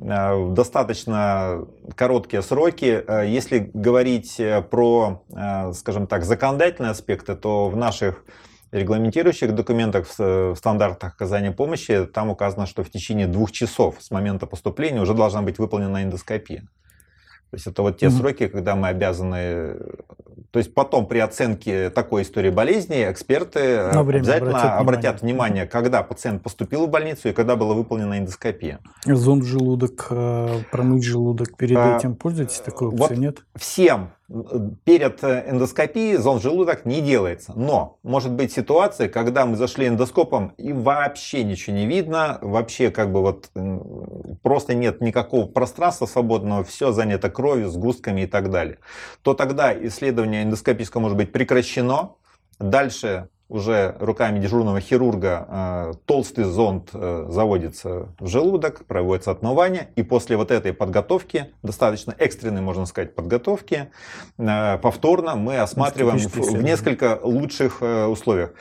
а 0.00 0.48
достаточно 0.50 1.66
короткие 1.96 2.40
сроки. 2.40 3.04
Э, 3.06 3.26
если 3.28 3.70
говорить 3.74 4.40
про, 4.70 5.22
э, 5.36 5.72
скажем 5.74 6.06
так, 6.06 6.24
законодательные 6.24 6.92
аспекты, 6.92 7.34
то 7.34 7.68
в 7.68 7.76
наших 7.76 8.24
регламентирующих 8.74 9.54
документах, 9.54 10.06
в 10.18 10.54
стандартах 10.56 11.14
оказания 11.14 11.52
помощи, 11.52 12.06
там 12.06 12.30
указано, 12.30 12.66
что 12.66 12.82
в 12.82 12.90
течение 12.90 13.26
двух 13.26 13.52
часов 13.52 13.96
с 14.00 14.10
момента 14.10 14.46
поступления 14.46 15.00
уже 15.00 15.14
должна 15.14 15.42
быть 15.42 15.58
выполнена 15.58 16.02
эндоскопия. 16.02 16.64
То 17.50 17.56
есть 17.56 17.66
это 17.68 17.82
вот 17.82 17.98
те 17.98 18.06
mm-hmm. 18.06 18.10
сроки, 18.10 18.48
когда 18.48 18.74
мы 18.74 18.88
обязаны... 18.88 19.76
То 20.50 20.58
есть 20.58 20.74
потом 20.74 21.06
при 21.06 21.20
оценке 21.20 21.88
такой 21.90 22.22
истории 22.22 22.50
болезни 22.50 23.08
эксперты 23.08 23.78
обязательно 23.78 24.76
обратят 24.76 25.22
внимание, 25.22 25.64
когда 25.64 26.02
пациент 26.02 26.42
поступил 26.42 26.86
в 26.86 26.90
больницу 26.90 27.28
и 27.28 27.32
когда 27.32 27.54
была 27.54 27.74
выполнена 27.74 28.18
эндоскопия. 28.18 28.80
Зонд 29.04 29.44
желудок, 29.44 30.08
э, 30.10 30.62
промыть 30.72 31.04
желудок 31.04 31.56
перед 31.56 31.76
а, 31.76 31.96
этим 31.96 32.16
пользуетесь 32.16 32.58
такой 32.58 32.88
опцией, 32.88 33.08
вот 33.08 33.18
нет? 33.18 33.44
Всем 33.54 34.10
перед 34.84 35.22
эндоскопией 35.22 36.16
зон 36.16 36.40
желудок 36.40 36.86
не 36.86 37.02
делается. 37.02 37.52
Но 37.54 37.98
может 38.02 38.32
быть 38.32 38.52
ситуация, 38.52 39.08
когда 39.08 39.44
мы 39.44 39.56
зашли 39.56 39.86
эндоскопом 39.86 40.54
и 40.56 40.72
вообще 40.72 41.44
ничего 41.44 41.76
не 41.76 41.86
видно, 41.86 42.38
вообще 42.40 42.90
как 42.90 43.12
бы 43.12 43.20
вот 43.20 43.50
просто 44.42 44.74
нет 44.74 45.00
никакого 45.00 45.46
пространства 45.46 46.06
свободного, 46.06 46.64
все 46.64 46.92
занято 46.92 47.30
кровью, 47.30 47.68
сгустками 47.68 48.22
и 48.22 48.26
так 48.26 48.50
далее. 48.50 48.78
То 49.22 49.34
тогда 49.34 49.74
исследование 49.74 50.42
эндоскопическое 50.42 51.02
может 51.02 51.18
быть 51.18 51.30
прекращено. 51.30 52.12
Дальше 52.58 53.28
уже 53.54 53.94
руками 54.00 54.40
дежурного 54.40 54.80
хирурга 54.80 55.46
э, 55.48 55.92
толстый 56.06 56.42
зонд 56.42 56.90
э, 56.92 57.26
заводится 57.28 58.08
в 58.18 58.26
желудок, 58.26 58.84
проводится 58.84 59.30
отмывание, 59.30 59.90
и 59.94 60.02
после 60.02 60.36
вот 60.36 60.50
этой 60.50 60.72
подготовки, 60.72 61.52
достаточно 61.62 62.14
экстренной, 62.18 62.62
можно 62.62 62.84
сказать, 62.84 63.14
подготовки, 63.14 63.90
э, 64.38 64.78
повторно 64.78 65.36
мы 65.36 65.58
осматриваем 65.58 66.18
в, 66.18 66.34
в 66.34 66.62
несколько 66.62 67.20
лучших 67.22 67.80
условиях. 67.80 68.54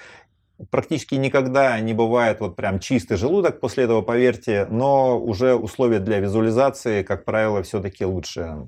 Практически 0.69 1.15
никогда 1.15 1.79
не 1.79 1.93
бывает 1.93 2.39
вот 2.39 2.55
прям 2.55 2.79
чистый 2.79 3.17
желудок 3.17 3.59
после 3.59 3.85
этого, 3.85 4.03
поверьте, 4.03 4.67
но 4.69 5.19
уже 5.19 5.55
условия 5.55 5.99
для 5.99 6.19
визуализации, 6.19 7.01
как 7.01 7.25
правило, 7.25 7.63
все-таки 7.63 8.05
лучше 8.05 8.67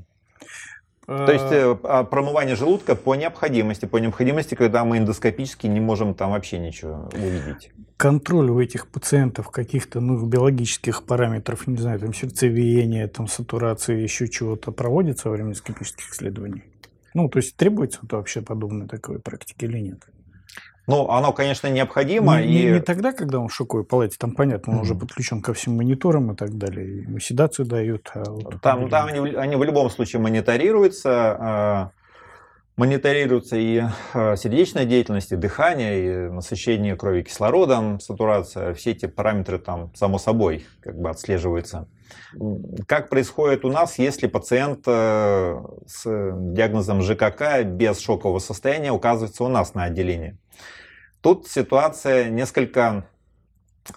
то 1.05 1.31
есть 1.31 1.51
э, 1.51 1.77
а, 1.83 2.03
промывание 2.03 2.55
желудка 2.55 2.95
по 2.95 3.13
необходимости, 3.15 3.85
по 3.85 3.97
необходимости, 3.97 4.55
когда 4.55 4.83
мы 4.83 4.97
эндоскопически 4.97 5.67
не 5.67 5.79
можем 5.79 6.15
там 6.15 6.31
вообще 6.31 6.57
ничего 6.57 7.09
увидеть. 7.13 7.71
Контроль 7.97 8.50
у 8.50 8.59
этих 8.59 8.88
пациентов 8.88 9.50
каких-то 9.50 10.00
ну, 10.00 10.25
биологических 10.25 11.03
параметров, 11.03 11.67
не 11.67 11.77
знаю, 11.77 12.00
там 12.00 12.13
сердцебиение, 12.13 13.07
там 13.07 13.27
сатурация, 13.27 13.97
еще 13.97 14.27
чего-то 14.27 14.71
проводится 14.71 15.29
во 15.29 15.35
время 15.35 15.50
эндоскопических 15.50 16.12
исследований? 16.12 16.63
Ну, 17.13 17.29
то 17.29 17.38
есть 17.38 17.55
требуется 17.55 18.00
-то 18.03 18.17
вообще 18.17 18.41
подобной 18.41 18.88
такой 18.88 19.19
практики 19.19 19.65
или 19.65 19.79
нет? 19.79 20.07
Ну, 20.87 21.09
оно, 21.09 21.33
конечно, 21.33 21.67
необходимо. 21.67 22.41
Не, 22.41 22.61
и... 22.61 22.71
не 22.73 22.79
тогда, 22.79 23.11
когда 23.11 23.39
он 23.39 23.47
в 23.47 23.55
шоковой 23.55 23.85
палате, 23.85 24.17
там 24.19 24.31
понятно, 24.35 24.73
он 24.73 24.79
mm-hmm. 24.79 24.81
уже 24.83 24.95
подключен 24.95 25.41
ко 25.41 25.53
всем 25.53 25.75
мониторам 25.77 26.31
и 26.31 26.35
так 26.35 26.57
далее, 26.57 27.01
ему 27.01 27.19
седацию 27.19 27.65
дают. 27.65 28.11
А 28.13 28.23
вот 28.29 28.61
там 28.61 28.89
там 28.89 29.07
они, 29.07 29.35
они 29.35 29.55
в 29.55 29.63
любом 29.63 29.89
случае 29.89 30.21
мониторируются, 30.21 31.11
а, 31.11 31.91
мониторируется 32.77 33.57
и 33.57 33.81
а, 34.13 34.35
сердечная 34.35 34.85
деятельность, 34.85 35.31
и 35.31 35.35
дыхание, 35.35 36.05
и 36.27 36.29
насыщение 36.29 36.95
крови 36.95 37.23
кислородом, 37.23 37.99
сатурация, 37.99 38.73
все 38.75 38.91
эти 38.91 39.07
параметры 39.07 39.57
там 39.57 39.91
само 39.95 40.19
собой 40.19 40.65
как 40.81 40.99
бы 40.99 41.09
отслеживаются. 41.09 41.87
Как 42.87 43.09
происходит 43.09 43.65
у 43.65 43.71
нас, 43.71 43.97
если 43.97 44.27
пациент 44.27 44.83
э, 44.87 45.63
с 45.87 46.03
диагнозом 46.03 47.01
ЖКК 47.01 47.63
без 47.63 47.99
шокового 47.99 48.39
состояния 48.39 48.91
указывается 48.91 49.43
у 49.43 49.47
нас 49.47 49.73
на 49.73 49.83
отделении? 49.83 50.37
Тут 51.21 51.47
ситуация 51.47 52.29
несколько 52.29 53.07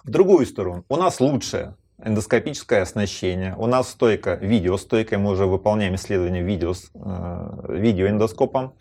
в 0.03 0.09
другую 0.09 0.45
сторону. 0.45 0.85
У 0.89 0.95
нас 0.95 1.19
лучшее 1.19 1.75
эндоскопическое 2.01 2.81
оснащение. 2.81 3.55
У 3.57 3.67
нас 3.67 3.89
стойка, 3.89 4.35
видеостойка, 4.35 5.17
мы 5.17 5.31
уже 5.31 5.45
выполняем 5.45 5.95
исследование 5.95 6.43
видео, 6.43 6.73
э, 6.73 7.75
видеоэндоскопом. 7.77 8.73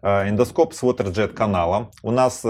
Э, 0.00 0.28
эндоскоп 0.28 0.72
с 0.72 0.82
waterjet 0.82 1.28
каналом. 1.28 1.90
У 2.02 2.10
нас 2.10 2.40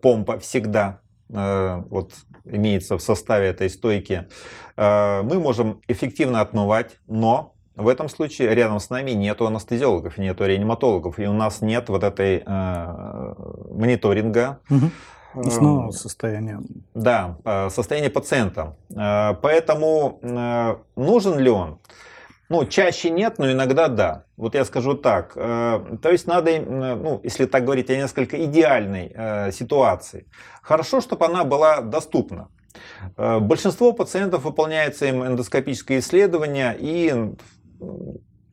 помпа 0.00 0.38
всегда 0.38 1.00
вот, 1.28 2.12
имеется 2.44 2.96
в 2.96 3.02
составе 3.02 3.48
этой 3.48 3.68
стойки. 3.68 4.28
Мы 4.76 5.40
можем 5.40 5.80
эффективно 5.88 6.40
отмывать, 6.40 6.98
но 7.06 7.56
в 7.76 7.88
этом 7.88 8.08
случае 8.08 8.54
рядом 8.54 8.80
с 8.80 8.88
нами 8.88 9.10
нету 9.10 9.46
анестезиологов, 9.46 10.16
нету 10.16 10.46
реаниматологов, 10.46 11.18
и 11.18 11.26
у 11.26 11.34
нас 11.34 11.60
нет 11.60 11.90
вот 11.90 12.04
этой 12.04 12.42
э, 12.44 13.34
мониторинга. 13.70 14.60
Угу. 14.70 15.46
Основного 15.46 15.90
состояния. 15.90 16.60
Да, 16.94 17.36
э, 17.44 17.68
состояние 17.68 18.10
пациента. 18.10 18.76
Э, 18.88 19.34
поэтому 19.42 20.18
э, 20.22 20.76
нужен 20.96 21.38
ли 21.38 21.50
он? 21.50 21.78
Ну, 22.48 22.64
чаще 22.64 23.10
нет, 23.10 23.38
но 23.38 23.50
иногда 23.50 23.88
да. 23.88 24.24
Вот 24.36 24.54
я 24.54 24.64
скажу 24.64 24.94
так. 24.94 25.34
То 25.34 26.10
есть 26.10 26.26
надо, 26.26 26.58
ну, 26.60 27.20
если 27.24 27.46
так 27.46 27.64
говорить 27.64 27.90
о 27.90 27.96
несколько 27.96 28.44
идеальной 28.44 29.52
ситуации, 29.52 30.26
хорошо, 30.62 31.00
чтобы 31.00 31.26
она 31.26 31.44
была 31.44 31.80
доступна. 31.80 32.48
Большинство 33.16 33.92
пациентов 33.92 34.44
выполняется 34.44 35.06
им 35.06 35.24
эндоскопическое 35.24 35.98
исследование, 35.98 36.76
и 36.78 37.12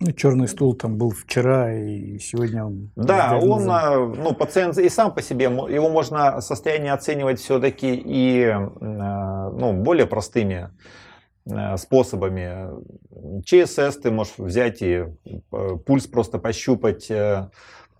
ну, 0.04 0.12
черный 0.16 0.48
стул 0.48 0.76
там 0.76 0.98
был 0.98 1.12
вчера 1.12 1.74
и 1.74 2.18
сегодня 2.20 2.66
он... 2.66 2.90
Да, 2.96 3.38
он, 3.38 3.66
ну, 4.16 4.34
пациент 4.34 4.78
и 4.78 4.90
сам 4.90 5.14
по 5.14 5.22
себе, 5.22 5.46
его 5.46 5.90
можно 5.90 6.42
состояние 6.42 6.94
оценивать 6.94 7.40
все-таки 7.40 7.94
и 7.94 8.54
ну, 8.82 9.74
более 9.74 10.08
простыми 10.08 10.70
способами. 11.78 12.70
ЧСС 13.44 13.98
ты 13.98 14.12
можешь 14.12 14.38
взять 14.38 14.82
и 14.82 15.06
пульс 15.86 16.08
просто 16.08 16.40
пощупать, 16.40 17.12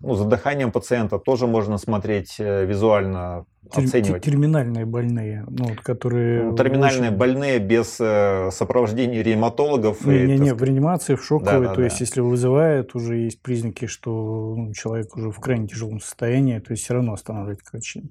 ну, 0.00 0.14
за 0.14 0.24
дыханием 0.26 0.70
пациента 0.70 1.18
тоже 1.18 1.46
можно 1.46 1.78
смотреть 1.78 2.36
э, 2.38 2.66
визуально, 2.66 3.46
Тер- 3.70 3.84
оценивать. 3.84 4.22
Терминальные 4.22 4.84
больные, 4.84 5.44
ну, 5.48 5.68
вот, 5.68 5.80
которые... 5.80 6.44
Ну, 6.44 6.56
Терминальные 6.56 7.08
очень- 7.10 7.16
больные 7.18 7.58
без 7.58 7.96
э, 8.00 8.50
сопровождения 8.50 9.22
реаниматологов. 9.22 10.04
и, 10.06 10.10
Не-не-не, 10.10 10.50
так 10.50 10.60
в 10.60 10.64
реанимации, 10.64 11.14
в 11.14 11.24
шоковой, 11.24 11.52
Да-да-да. 11.60 11.74
то 11.74 11.82
есть 11.82 12.00
если 12.00 12.20
вызывает, 12.20 12.94
уже 12.94 13.16
есть 13.16 13.40
признаки, 13.40 13.86
что 13.86 14.54
ну, 14.56 14.72
человек 14.74 15.16
уже 15.16 15.30
в 15.30 15.40
крайне 15.40 15.68
тяжелом 15.68 16.00
состоянии, 16.00 16.58
то 16.58 16.72
есть 16.72 16.82
все 16.84 16.94
равно 16.94 17.14
останавливать 17.14 17.62
кровотечение. 17.62 18.10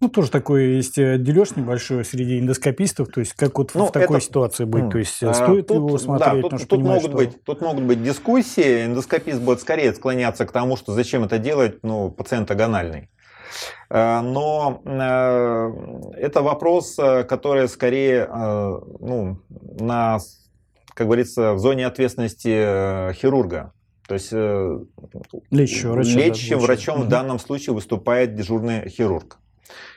Ну, 0.00 0.08
тоже 0.08 0.30
такой 0.30 0.74
есть 0.76 0.96
э, 0.96 1.18
дележ 1.18 1.56
небольшой 1.56 2.04
среди 2.04 2.38
эндоскопистов, 2.38 3.08
то 3.08 3.18
есть 3.18 3.32
как 3.34 3.58
вот 3.58 3.72
Ну, 3.74 3.86
в 3.86 3.92
такой 3.92 4.18
это- 4.18 4.26
ситуации 4.26 4.64
быть, 4.64 4.84
М. 4.84 4.90
то 4.92 4.98
есть 4.98 5.20
э, 5.24 5.28
А, 5.28 5.34
стоит 5.34 5.66
тут, 5.66 5.76
его 5.78 5.90
да, 5.90 5.98
смотреть, 5.98 6.32
тут, 6.34 6.42
потому 6.42 6.58
что 6.60 6.68
тут 6.68 6.78
понимаешь, 6.78 7.02
могут 7.02 7.20
что- 7.20 7.30
быть, 7.30 7.44
тут 7.44 7.60
могут 7.62 7.84
быть 7.84 8.02
дискуссии. 8.04 8.84
Эндоскопист 8.86 9.40
будет 9.40 9.60
скорее 9.60 9.92
склоняться 9.92 10.46
к 10.46 10.52
тому, 10.52 10.76
что 10.76 10.92
зачем 10.92 11.24
это 11.24 11.38
делать, 11.38 11.78
ну, 11.82 12.10
пациент 12.12 12.48
агональный. 12.50 13.10
Э, 13.90 14.20
Но 14.20 14.82
это 16.16 16.42
вопрос, 16.42 16.94
который 16.94 17.66
скорее 17.68 18.28
ну, 19.00 19.38
на, 19.80 20.18
как 20.94 21.06
говорится, 21.08 21.54
в 21.54 21.58
зоне 21.58 21.86
ответственности 21.86 23.12
хирурга. 23.14 23.72
То 24.06 24.14
есть 24.14 24.32
Лечащего 25.50 25.92
врача, 25.94 26.14
да, 26.14 26.20
лечащим 26.20 26.58
врачом 26.60 26.96
в 26.98 27.00
Мгм. 27.00 27.08
данном 27.08 27.38
случае 27.40 27.74
выступает 27.74 28.34
дежурный 28.36 28.88
хирург. 28.88 29.38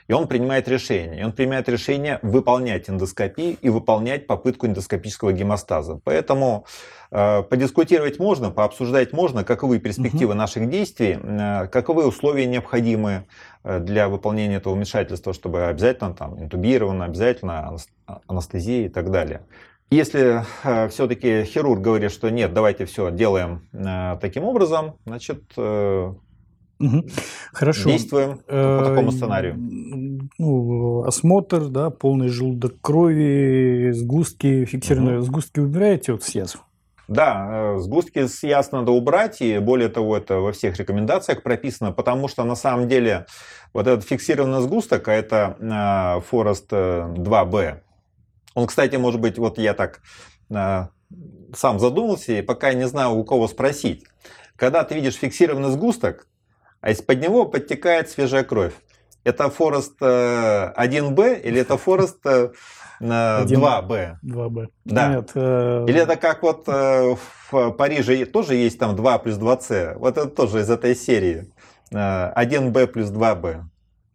И 0.07 0.13
он 0.13 0.27
принимает 0.27 0.67
решение. 0.67 1.21
И 1.21 1.23
он 1.23 1.31
принимает 1.31 1.69
решение 1.69 2.19
выполнять 2.21 2.89
эндоскопию 2.89 3.57
и 3.61 3.69
выполнять 3.69 4.27
попытку 4.27 4.67
эндоскопического 4.67 5.31
гемостаза. 5.31 5.99
Поэтому 6.03 6.65
э, 7.11 7.43
подискутировать 7.43 8.19
можно, 8.19 8.51
пообсуждать 8.51 9.13
можно, 9.13 9.43
каковы 9.43 9.79
перспективы 9.79 10.33
наших 10.33 10.69
действий, 10.69 11.19
э, 11.21 11.67
каковы 11.67 12.07
условия 12.07 12.45
необходимы 12.45 13.25
э, 13.63 13.79
для 13.79 14.09
выполнения 14.09 14.55
этого 14.55 14.73
вмешательства, 14.73 15.33
чтобы 15.33 15.65
обязательно 15.65 16.13
там 16.13 16.41
интубировано, 16.41 17.05
обязательно 17.05 17.71
анес- 17.71 18.21
анестезия 18.27 18.85
и 18.85 18.89
так 18.89 19.11
далее. 19.11 19.41
Если 19.93 20.45
все-таки 20.89 21.43
хирург 21.43 21.81
говорит, 21.81 22.11
что 22.11 22.29
нет, 22.29 22.53
давайте 22.53 22.85
все 22.85 23.11
делаем 23.11 23.67
э, 23.73 24.17
таким 24.21 24.45
образом, 24.45 24.95
значит, 25.05 25.43
э, 25.57 26.13
Хорошо. 27.53 27.89
действуем 27.89 28.39
по 28.47 28.83
такому 28.85 29.11
сценарию. 29.11 29.53
Э, 29.55 29.57
Ну, 30.37 31.03
осмотр, 31.03 31.67
да, 31.67 31.89
полный 31.89 32.29
желудок 32.29 32.79
крови, 32.81 33.91
сгустки, 33.91 34.65
фиксированные 34.65 35.17
Мгм. 35.17 35.25
сгустки 35.25 35.59
убираете 35.59 36.13
вот 36.13 36.23
с 36.23 36.29
язв? 36.29 36.63
Да, 37.07 37.75
э, 37.75 37.77
сгустки 37.79 38.25
с 38.27 38.41
яс 38.43 38.71
надо 38.71 38.91
убрать, 38.91 39.41
и 39.41 39.59
более 39.59 39.89
того, 39.89 40.15
это 40.17 40.35
во 40.39 40.51
всех 40.53 40.77
рекомендациях 40.79 41.43
прописано, 41.43 41.91
потому 41.91 42.27
что 42.27 42.43
на 42.45 42.55
самом 42.55 42.87
деле 42.87 43.25
вот 43.73 43.87
этот 43.87 44.05
фиксированный 44.05 44.61
сгусток, 44.61 45.07
а 45.07 45.13
это 45.13 45.57
э, 45.59 45.65
Forest 46.31 46.67
э, 46.71 47.13
2B, 47.17 47.79
он, 48.53 48.67
кстати, 48.67 48.95
может 48.95 49.19
быть, 49.19 49.37
вот 49.37 49.57
я 49.57 49.73
так 49.73 50.01
э, 50.49 50.87
сам 51.53 51.79
задумался, 51.79 52.33
и 52.33 52.41
пока 52.41 52.73
не 52.73 52.87
знаю, 52.87 53.11
у 53.11 53.23
кого 53.25 53.47
спросить. 53.47 54.05
Когда 54.55 54.83
ты 54.83 54.95
видишь 54.95 55.15
фиксированный 55.15 55.71
сгусток, 55.71 56.27
а 56.81 56.91
из-под 56.91 57.21
него 57.21 57.45
подтекает 57.45 58.09
свежая 58.09 58.43
кровь, 58.43 58.73
это 59.23 59.45
Forest 59.45 59.93
э, 60.01 60.73
1B 60.75 61.41
или 61.41 61.61
это 61.61 61.75
Forest 61.75 62.17
э, 62.25 62.49
Один. 62.99 63.59
2B? 63.59 64.17
2Б. 64.23 64.67
Да. 64.85 65.15
Нет, 65.15 65.31
э, 65.35 65.85
Или 65.87 66.01
это 66.01 66.15
как 66.15 66.41
вот 66.43 66.63
э, 66.67 67.15
в 67.51 67.71
Париже 67.71 68.25
тоже 68.25 68.55
есть 68.55 68.79
там 68.79 68.95
2 68.95 69.17
плюс 69.19 69.37
2С. 69.37 69.97
Вот 69.97 70.17
это 70.17 70.27
тоже 70.27 70.61
из 70.61 70.69
этой 70.69 70.95
серии. 70.95 71.51
Э, 71.91 72.33
1Б 72.35 72.87
плюс 72.87 73.09
2Б. 73.09 73.63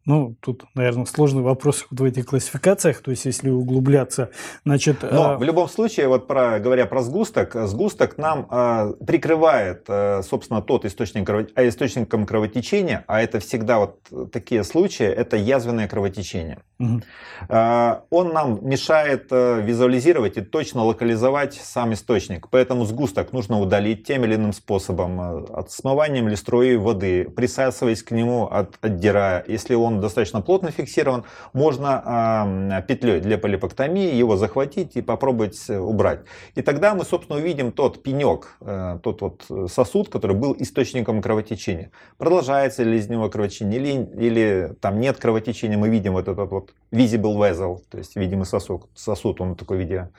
Ну, 0.07 0.37
тут, 0.41 0.65
наверное, 0.75 1.05
сложный 1.05 1.43
вопрос 1.43 1.85
вот 1.91 2.01
в 2.01 2.05
этих 2.05 2.27
классификациях. 2.27 3.01
То 3.03 3.11
есть, 3.11 3.25
если 3.25 3.51
углубляться, 3.51 4.31
значит... 4.65 5.03
Но 5.03 5.35
э, 5.35 5.37
в 5.37 5.43
любом 5.43 5.69
случае, 5.69 6.07
вот 6.07 6.29
про, 6.29 6.61
говоря 6.61 6.87
про 6.87 7.03
сгусток, 7.03 7.55
сгусток 7.67 8.17
нам 8.17 8.47
э, 8.49 8.95
прикрывает, 9.05 9.85
э, 9.89 10.23
собственно, 10.23 10.63
тот 10.63 10.85
источник, 10.85 11.29
а 11.29 11.69
источником 11.69 12.25
кровотечения, 12.25 13.05
а 13.09 13.21
это 13.21 13.41
всегда 13.41 13.79
вот 13.79 13.99
такие 14.33 14.63
случаи, 14.63 15.07
это 15.07 15.37
язвенное 15.37 15.89
кровотечение. 15.89 16.59
мгм. 16.79 17.03
Э, 17.49 17.97
Он 18.11 18.33
нам 18.33 18.59
мешает 18.63 19.27
э, 19.31 19.61
визуализировать 19.61 20.37
и 20.37 20.41
точно 20.41 20.85
локализовать 20.85 21.55
сам 21.55 21.93
источник. 21.93 22.49
Поэтому 22.51 22.85
сгусток 22.85 23.33
нужно 23.33 23.61
удалить 23.61 24.07
тем 24.07 24.25
или 24.25 24.37
иным 24.37 24.53
способом. 24.53 25.21
э, 25.21 25.45
От 25.53 25.73
смыванием 25.73 26.29
или 26.29 26.37
струей 26.37 26.77
воды, 26.77 27.25
присасываясь 27.25 28.03
к 28.03 28.13
нему, 28.13 28.47
от, 28.47 28.79
отдирая. 28.83 29.45
Если 29.49 29.75
он 29.75 29.96
достаточно 30.01 30.41
плотно 30.41 30.71
фиксирован, 30.71 31.25
можно 31.53 32.85
петлей 32.87 33.21
для 33.21 33.39
полипоктомии 33.39 34.15
его 34.15 34.37
захватить 34.37 34.97
и 34.97 35.03
попробовать 35.03 35.69
убрать. 35.71 36.21
И 36.55 36.63
тогда 36.63 36.95
мы, 36.95 37.05
собственно, 37.05 37.39
увидим 37.39 37.73
тот 37.73 38.03
пенек, 38.03 38.57
э, 38.61 38.99
тот 39.03 39.23
вот 39.23 39.71
сосуд, 39.71 40.09
который 40.09 40.37
был 40.37 40.55
источником 40.59 41.23
кровотечения. 41.23 41.91
Продолжается 42.19 42.83
ли 42.83 42.99
из 42.99 43.09
него 43.09 43.29
кровотечение 43.29 43.81
или, 43.81 44.27
или 44.27 44.75
там 44.81 45.01
нет 45.01 45.19
кровотечения, 45.19 45.79
мы 45.79 45.89
видим 45.89 46.13
вот 46.13 46.29
этот 46.29 46.51
вот 46.51 46.75
visible 46.93 47.37
vessel, 47.37 47.79
то 47.91 47.99
есть 47.99 48.17
видимый 48.17 48.47
сосуд, 48.47 48.89
сосуд 48.95 49.41
он 49.41 49.57
такой 49.57 49.79
в 49.79 49.81
виде 49.81 50.11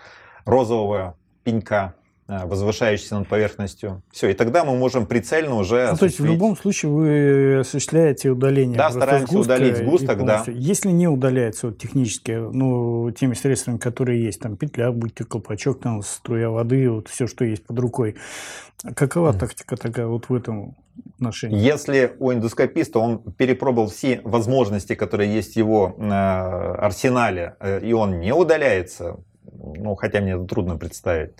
розового 0.46 1.18
пенька, 1.44 1.96
возвышающийся 2.28 3.20
над 3.20 3.28
поверхностью. 3.28 4.02
Все, 4.12 4.30
и 4.30 4.34
тогда 4.34 4.66
мы 4.66 4.76
можем 4.76 5.06
прицельно 5.06 5.56
уже 5.56 5.76
Ну, 5.92 5.98
то 5.98 6.06
есть, 6.06 6.20
в 6.20 6.24
осуществить- 6.24 6.32
любом 6.32 6.58
случае 6.58 6.92
вы 6.92 7.60
осуществляете 7.60 8.30
удаление 8.30 8.78
Да, 8.78 8.90
стараемся 8.92 9.32
сгустка 9.34 9.54
удалить 9.54 9.78
сгусток, 9.78 10.26
да. 10.26 10.44
Если 10.48 10.90
не 10.90 11.08
удаляется 11.08 11.68
вот, 11.68 11.78
технически, 11.78 12.32
ну, 12.32 13.12
теми 13.12 13.34
средствами, 13.34 13.78
которые 13.78 14.24
есть, 14.24 14.42
там 14.42 14.58
петля, 14.58 14.92
будь 14.92 15.13
то 15.13 15.24
колпачок, 15.26 15.80
там 15.80 16.02
струя 16.02 16.50
воды, 16.50 16.90
вот 16.90 17.08
все, 17.08 17.28
что 17.28 17.46
есть 17.46 17.66
под 17.66 17.80
рукой. 17.80 18.16
Какова 18.96 19.30
Мгм. 19.30 19.40
тактика 19.40 19.78
такая 19.78 20.08
вот 20.08 20.30
в 20.30 20.34
этом 20.36 20.76
отношении? 21.16 21.58
Если 21.60 22.13
у 22.20 22.32
эндоскописта 22.34 23.00
он 23.00 23.20
перепробовал 23.20 23.88
все 23.90 24.20
возможности, 24.24 24.96
которые 24.96 25.34
есть 25.34 25.54
в 25.54 25.58
его 25.58 25.96
э, 25.98 26.04
арсенале, 26.12 27.56
э, 27.60 27.80
и 27.84 27.94
он 27.94 28.20
не 28.20 28.34
удаляется, 28.34 29.18
ну, 29.52 29.96
хотя 29.96 30.20
мне 30.22 30.34
это 30.34 30.44
трудно 30.46 30.78
представить, 30.78 31.32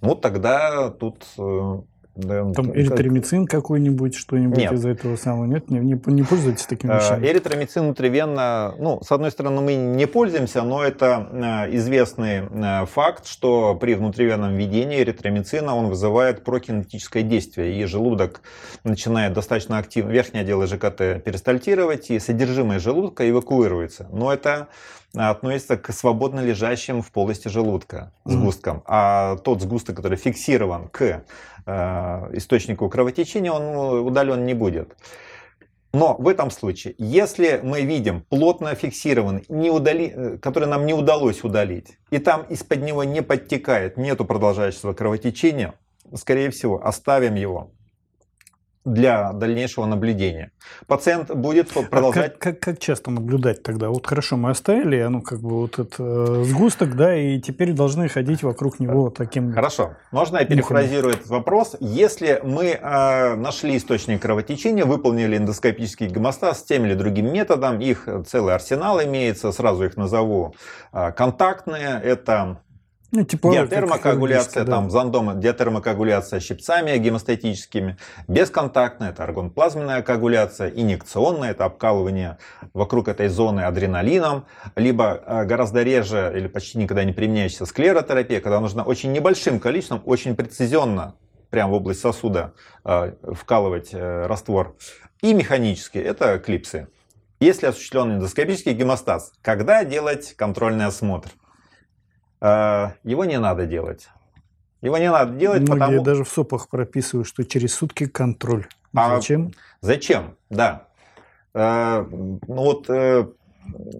ну, 0.00 0.14
тогда 0.14 0.90
тут... 0.90 1.24
э, 1.38 1.78
да, 2.16 2.42
Там 2.52 2.66
как- 2.66 2.76
эритромицин 2.76 3.46
какой-нибудь, 3.46 4.14
что-нибудь 4.14 4.58
Нет. 4.58 4.72
из 4.72 4.84
этого 4.84 5.16
самого? 5.16 5.46
Нет, 5.46 5.70
не, 5.70 5.78
не, 5.78 5.98
не 6.06 6.22
пользуетесь 6.22 6.66
такими 6.66 6.90
Э, 6.92 6.96
вещами? 6.98 7.24
Эритромицин 7.26 7.84
внутривенно, 7.84 8.74
ну, 8.78 9.00
с 9.02 9.10
одной 9.12 9.30
стороны, 9.30 9.62
мы 9.62 9.74
не 9.74 10.06
пользуемся, 10.06 10.62
но 10.62 10.82
это 10.82 11.28
э, 11.70 11.76
известный 11.76 12.42
э, 12.50 12.86
факт, 12.86 13.26
что 13.26 13.74
при 13.76 13.94
внутривенном 13.94 14.54
введении 14.54 15.00
эритромицина 15.00 15.74
он 15.74 15.86
вызывает 15.86 16.44
прокинетическое 16.44 17.22
действие, 17.22 17.80
и 17.80 17.84
желудок 17.86 18.42
начинает 18.84 19.32
достаточно 19.32 19.78
активно, 19.78 20.10
верхний 20.10 20.40
отдел 20.40 20.66
ЖКТ 20.66 21.22
перистальтировать, 21.24 22.10
и 22.10 22.18
содержимое 22.18 22.80
желудка 22.80 23.30
эвакуируется. 23.30 24.08
Но 24.12 24.32
это 24.32 24.66
относится 25.14 25.76
к 25.76 25.92
свободно 25.92 26.40
лежащим 26.40 27.02
в 27.02 27.10
полости 27.10 27.48
желудка 27.48 28.12
сгусткам. 28.24 28.82
А 28.86 29.36
тот 29.38 29.60
сгусток, 29.60 29.96
который 29.96 30.16
фиксирован 30.16 30.88
к 30.88 31.24
э, 31.66 32.30
источнику 32.32 32.88
кровотечения, 32.88 33.50
он 33.50 34.06
удален 34.06 34.44
не 34.44 34.54
будет. 34.54 34.96
Но 35.92 36.14
в 36.16 36.28
этом 36.28 36.52
случае, 36.52 36.94
если 36.98 37.60
мы 37.62 37.82
видим 37.82 38.22
плотно 38.28 38.74
фиксированный, 38.76 39.44
не 39.48 39.70
удали, 39.70 40.12
э, 40.14 40.38
который 40.38 40.68
нам 40.68 40.86
не 40.86 40.94
удалось 40.94 41.42
удалить, 41.42 41.98
и 42.10 42.18
там 42.18 42.42
из-под 42.44 42.82
него 42.82 43.02
не 43.02 43.22
подтекает, 43.22 43.96
нету 43.96 44.24
продолжающего 44.24 44.92
кровотечения, 44.92 45.74
скорее 46.14 46.50
всего, 46.50 46.84
оставим 46.86 47.34
его 47.34 47.72
для 48.84 49.32
дальнейшего 49.32 49.84
наблюдения. 49.84 50.52
Пациент 50.86 51.34
будет 51.34 51.70
А 51.76 51.82
продолжать... 51.82 52.38
как, 52.38 52.38
как, 52.38 52.60
как 52.60 52.78
часто 52.78 53.10
наблюдать 53.10 53.62
тогда? 53.62 53.90
Вот 53.90 54.06
хорошо, 54.06 54.36
мы 54.36 54.50
оставили, 54.50 55.02
ну, 55.02 55.20
как 55.20 55.40
бы 55.40 55.60
вот 55.60 55.78
этот 55.78 55.96
э, 55.98 56.44
сгусток, 56.46 56.96
да, 56.96 57.14
и 57.14 57.38
теперь 57.40 57.72
должны 57.72 58.08
ходить 58.08 58.42
вокруг 58.42 58.80
него 58.80 59.10
таким... 59.10 59.52
Хорошо. 59.52 59.96
Можно 60.12 60.38
я 60.38 60.46
перефразирую 60.46 61.14
этот 61.14 61.28
вопрос? 61.28 61.76
Если 61.80 62.40
мы 62.42 62.70
э, 62.70 63.34
нашли 63.34 63.76
источник 63.76 64.22
кровотечения, 64.22 64.86
выполнили 64.86 65.36
эндоскопический 65.36 66.06
гемостаз 66.06 66.60
с 66.60 66.62
тем 66.64 66.86
или 66.86 66.94
другим 66.94 67.30
методом, 67.32 67.80
их 67.80 68.08
целый 68.26 68.54
арсенал 68.54 69.02
имеется, 69.02 69.52
сразу 69.52 69.84
их 69.84 69.98
назову. 69.98 70.54
Э, 70.92 71.12
контактные, 71.12 72.00
это 72.02 72.62
Ну, 73.12 73.24
типа, 73.24 73.50
диатермокоагуляция, 73.50 74.64
да. 74.64 74.72
там 74.72 74.90
зондом, 74.90 75.40
диатермокоагуляция 75.40 76.38
щипцами 76.38 76.96
гемостатическими, 76.96 77.96
бесконтактная, 78.28 79.10
это 79.10 79.24
аргонплазменная 79.24 80.02
коагуляция, 80.02 80.70
инъекционная, 80.70 81.50
это 81.50 81.64
обкалывание 81.64 82.38
вокруг 82.72 83.08
этой 83.08 83.28
зоны 83.28 83.62
адреналином, 83.62 84.46
либо 84.76 85.22
э, 85.26 85.44
гораздо 85.44 85.82
реже 85.82 86.32
или 86.36 86.46
почти 86.46 86.78
никогда 86.78 87.02
не 87.02 87.12
применяющаяся 87.12 87.66
склеротерапия, 87.66 88.40
когда 88.40 88.60
нужно 88.60 88.84
очень 88.84 89.12
небольшим 89.12 89.58
количеством, 89.58 90.02
очень 90.04 90.36
прецизионно 90.36 91.16
прямо 91.50 91.72
в 91.72 91.74
область 91.76 92.00
сосуда 92.00 92.52
вкалывать 92.84 93.92
раствор, 93.92 94.76
и 95.20 95.34
механические, 95.34 96.04
это 96.04 96.38
клипсы. 96.38 96.86
Если 97.40 97.66
осуществлен 97.66 98.12
эндоскопический 98.12 98.72
гемостаз, 98.72 99.32
когда 99.42 99.82
делать 99.82 100.34
контрольный 100.36 100.86
осмотр? 100.86 101.30
Его 102.40 103.24
не 103.24 103.38
надо 103.38 103.66
делать. 103.66 104.08
Его 104.82 104.96
не 104.98 105.10
надо 105.10 105.32
делать, 105.32 105.60
Многие 105.62 105.78
потому... 105.78 106.02
даже 106.02 106.24
в 106.24 106.28
СОПах 106.28 106.68
прописывают, 106.68 107.28
что 107.28 107.44
через 107.44 107.74
сутки 107.74 108.06
контроль. 108.06 108.66
А 108.94 109.16
зачем? 109.16 109.52
Зачем, 109.82 110.36
да. 110.48 110.86
Ну 111.54 112.38
вот 112.46 112.88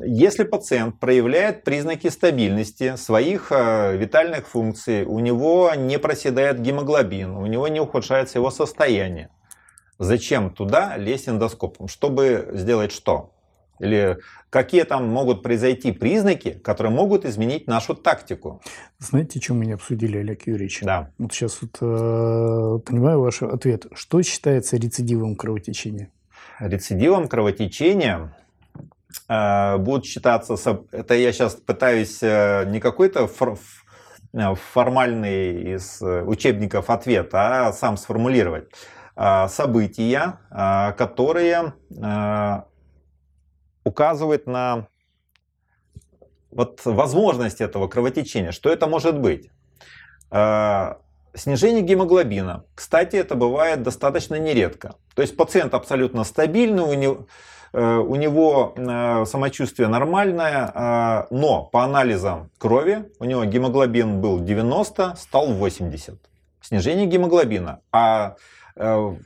если 0.03 0.45
пациент 0.45 0.99
проявляет 0.99 1.65
признаки 1.65 2.09
стабильности 2.09 2.97
своих 2.97 3.53
э, 3.53 3.97
витальных 3.97 4.49
функций, 4.49 5.05
у 5.05 5.19
него 5.19 5.73
не 5.77 5.99
проседает 5.99 6.61
гемоглобин, 6.61 7.31
у 7.37 7.47
него 7.47 7.69
не 7.69 7.81
ухудшается 7.81 8.39
его 8.39 8.51
состояние, 8.51 9.31
зачем 9.99 10.51
туда 10.51 10.97
лезть 10.97 11.29
эндоскопом? 11.29 11.89
Чтобы 11.89 12.51
сделать 12.55 12.93
что? 12.93 13.33
Или 13.81 14.19
какие 14.51 14.85
там 14.85 15.09
могут 15.09 15.43
произойти 15.43 15.93
признаки, 15.93 16.53
которые 16.53 16.93
могут 16.93 17.25
изменить 17.25 17.67
нашу 17.67 17.95
тактику? 17.95 18.61
Знаете, 18.99 19.41
что 19.41 19.55
мы 19.55 19.67
не 19.67 19.73
обсудили, 19.73 20.19
Олег 20.19 20.47
Юрьевич? 20.47 20.81
Да. 20.83 21.11
Вот 21.19 21.33
сейчас 21.33 21.59
вот, 21.61 21.77
э, 21.81 22.79
понимаю 22.87 23.21
ваш 23.21 23.43
ответ. 23.43 23.87
Что 23.95 24.23
считается 24.23 24.77
рецидивом 24.77 25.35
кровотечения? 25.35 26.11
Рецидивом 26.61 27.27
кровотечения 27.27 28.33
Э, 29.29 29.77
будут 29.79 30.07
считаться, 30.07 30.57
это 30.93 31.15
я 31.15 31.33
сейчас 31.33 31.55
пытаюсь 31.55 32.19
э, 32.23 32.65
не 32.67 32.81
какой-то 32.81 33.29
э, 34.33 34.55
формальный 34.73 35.75
из 35.75 36.01
учебников 36.03 36.91
ответ, 36.91 37.31
а 37.33 37.73
сам 37.73 37.97
сформулировать. 37.97 38.69
События, 39.49 40.39
которые 40.97 41.75
указывают 43.85 44.47
на 44.47 44.89
вот 46.51 46.81
возможность 46.85 47.61
этого 47.61 47.89
кровотечения. 47.89 48.53
Что 48.53 48.71
это 48.71 48.87
может 48.87 49.19
быть? 49.19 49.51
Снижение 51.33 51.83
гемоглобина. 51.83 52.65
Кстати, 52.75 53.17
это 53.17 53.37
бывает 53.37 53.83
достаточно 53.83 54.35
нередко. 54.35 54.97
То 55.15 55.23
есть 55.23 55.37
пациент 55.37 55.75
абсолютно 55.75 56.25
стабильный, 56.25 56.83
у 56.83 56.95
него, 56.95 57.27
Э, 57.73 57.99
у 57.99 58.17
него 58.17 58.75
э, 58.77 59.25
самочувствие 59.27 59.89
нормальное, 59.89 60.73
э, 60.75 61.27
но 61.31 61.65
по 61.65 61.85
анализам 61.85 62.51
крови 62.59 63.11
у 63.21 63.25
него 63.25 63.45
гемоглобин 63.45 64.21
был 64.21 64.41
90, 64.41 65.15
стал 65.17 65.53
80. 65.53 66.19
Снижение 66.61 67.07
гемоглобина. 67.07 67.81
А 67.93 68.35
Э, 68.35 68.35
что... 68.81 69.17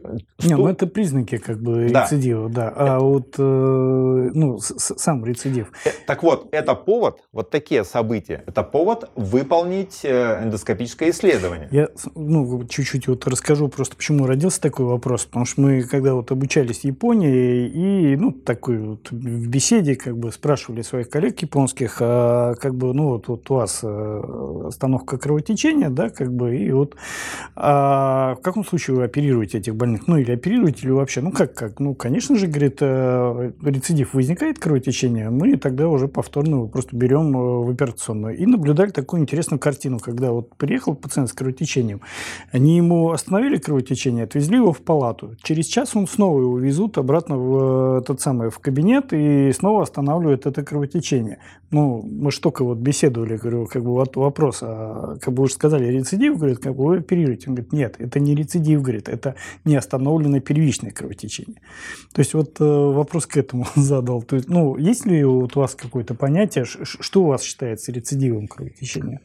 Не, 0.43 0.57
ну 0.57 0.67
это 0.67 0.87
признаки 0.87 1.39
как 1.39 1.61
бы 1.61 1.89
да. 1.91 2.05
рецидива, 2.05 2.49
да. 2.49 2.73
А 2.75 2.97
это... 2.97 3.05
вот 3.05 3.35
э, 3.39 4.31
ну, 4.35 4.59
сам 4.59 5.25
рецидив. 5.25 5.71
Э, 5.85 5.91
так 6.07 6.23
вот, 6.23 6.49
это 6.53 6.75
повод, 6.75 7.21
вот 7.33 7.51
такие 7.51 7.85
события, 7.85 8.43
это 8.47 8.63
повод 8.63 9.11
выполнить 9.15 10.05
эндоскопическое 10.05 11.11
исследование. 11.11 11.69
Я 11.71 11.89
ну, 12.15 12.65
чуть-чуть 12.67 13.09
вот 13.09 13.27
расскажу 13.27 13.69
просто, 13.69 13.97
почему 13.97 14.27
родился 14.27 14.61
такой 14.61 14.87
вопрос. 14.87 15.25
Потому 15.25 15.45
что 15.45 15.61
мы, 15.61 15.83
когда 15.83 16.15
вот 16.15 16.33
обучались 16.33 16.81
в 16.81 16.85
Японии, 16.85 17.69
и 17.69 18.17
ну, 18.17 18.33
такой 18.33 18.79
вот 18.79 19.11
в 19.11 19.49
беседе 19.49 19.95
как 19.95 20.17
бы 20.17 20.33
спрашивали 20.33 20.83
своих 20.83 21.09
коллег 21.09 21.41
японских, 21.41 21.99
а, 22.01 22.55
как 22.55 22.75
бы, 22.75 22.93
ну 22.93 23.09
вот, 23.09 23.29
вот 23.29 23.51
у 23.51 23.55
вас 23.55 23.85
остановка 23.85 25.19
кровотечения, 25.19 25.91
да, 25.91 26.11
как 26.11 26.33
бы, 26.33 26.57
и 26.57 26.71
вот 26.73 26.97
а 27.57 28.35
в 28.35 28.43
каком 28.43 28.65
случае 28.65 28.97
вы 28.97 29.05
оперируете 29.05 29.44
оперируете 29.45 29.59
этих 29.59 29.77
больных, 29.77 30.07
ну 30.07 30.17
или 30.17 30.33
оперируете, 30.33 30.83
или 30.85 30.91
вообще, 30.91 31.21
ну 31.21 31.31
как, 31.31 31.55
как, 31.55 31.81
ну 31.81 31.95
конечно 31.95 32.37
же, 32.37 32.47
говорит, 32.47 32.79
э, 32.81 33.53
рецидив 33.63 34.15
возникает 34.15 34.59
кровотечение, 34.59 35.31
мы 35.31 35.57
тогда 35.57 35.89
уже 35.89 36.09
повторно 36.09 36.57
его 36.57 36.69
просто 36.69 36.97
берем 36.97 37.37
э, 37.37 37.65
в 37.65 37.71
операционную. 37.71 38.37
И 38.37 38.47
наблюдали 38.47 38.91
такую 38.91 39.23
интересную 39.23 39.61
картину, 39.61 39.99
когда 39.99 40.33
вот 40.33 40.57
приехал 40.57 40.95
пациент 40.95 41.29
с 41.29 41.33
кровотечением, 41.33 42.01
они 42.53 42.77
ему 42.77 43.11
остановили 43.11 43.59
кровотечение, 43.59 44.25
отвезли 44.25 44.57
его 44.57 44.73
в 44.73 44.79
палату, 44.79 45.37
через 45.43 45.67
час 45.67 45.97
он 45.97 46.07
снова 46.07 46.41
его 46.41 46.59
везут 46.59 46.99
обратно 46.99 47.37
в 47.37 47.99
этот 48.01 48.21
самый, 48.21 48.51
в 48.51 48.59
кабинет 48.59 49.13
и 49.13 49.53
снова 49.53 49.83
останавливают 49.83 50.47
это 50.47 50.63
кровотечение. 50.63 51.39
Ну, 51.71 52.03
мы 52.03 52.31
же 52.31 52.41
только 52.41 52.65
вот 52.65 52.79
беседовали, 52.79 53.37
говорю, 53.37 53.67
как 53.67 53.83
бы 53.83 53.91
вот 53.91 54.17
вопрос, 54.17 54.61
а, 54.63 55.17
как 55.21 55.35
бы 55.35 55.43
уже 55.43 55.55
сказали, 55.55 55.87
рецидив, 55.87 56.39
говорит, 56.39 56.59
как 56.59 56.77
бы 56.77 56.85
вы 56.85 56.99
оперируете? 56.99 57.49
Он 57.49 57.57
говорит, 57.57 57.73
нет, 57.73 57.97
это 57.99 58.21
не 58.21 58.37
рецидив, 58.37 58.81
говорит, 58.81 59.09
это 59.09 59.24
не 59.65 59.77
остановленное 59.77 60.41
первичное 60.41 60.91
кровотечение. 60.91 61.61
То 62.13 62.21
есть 62.21 62.35
вот 62.35 62.61
э, 62.61 62.65
вопрос 62.65 63.27
к 63.27 63.37
этому 63.37 63.67
задал. 63.75 64.23
То 64.23 64.37
есть, 64.37 64.49
ну, 64.49 64.77
есть 64.77 65.07
ли 65.07 65.25
вот 65.25 65.57
у 65.57 65.61
вас 65.61 65.75
какое-то 65.75 66.15
понятие, 66.15 66.65
что 66.65 67.23
у 67.23 67.27
вас 67.27 67.43
считается 67.43 67.93
рецидивом 67.93 68.49
кровотечения? 68.49 69.21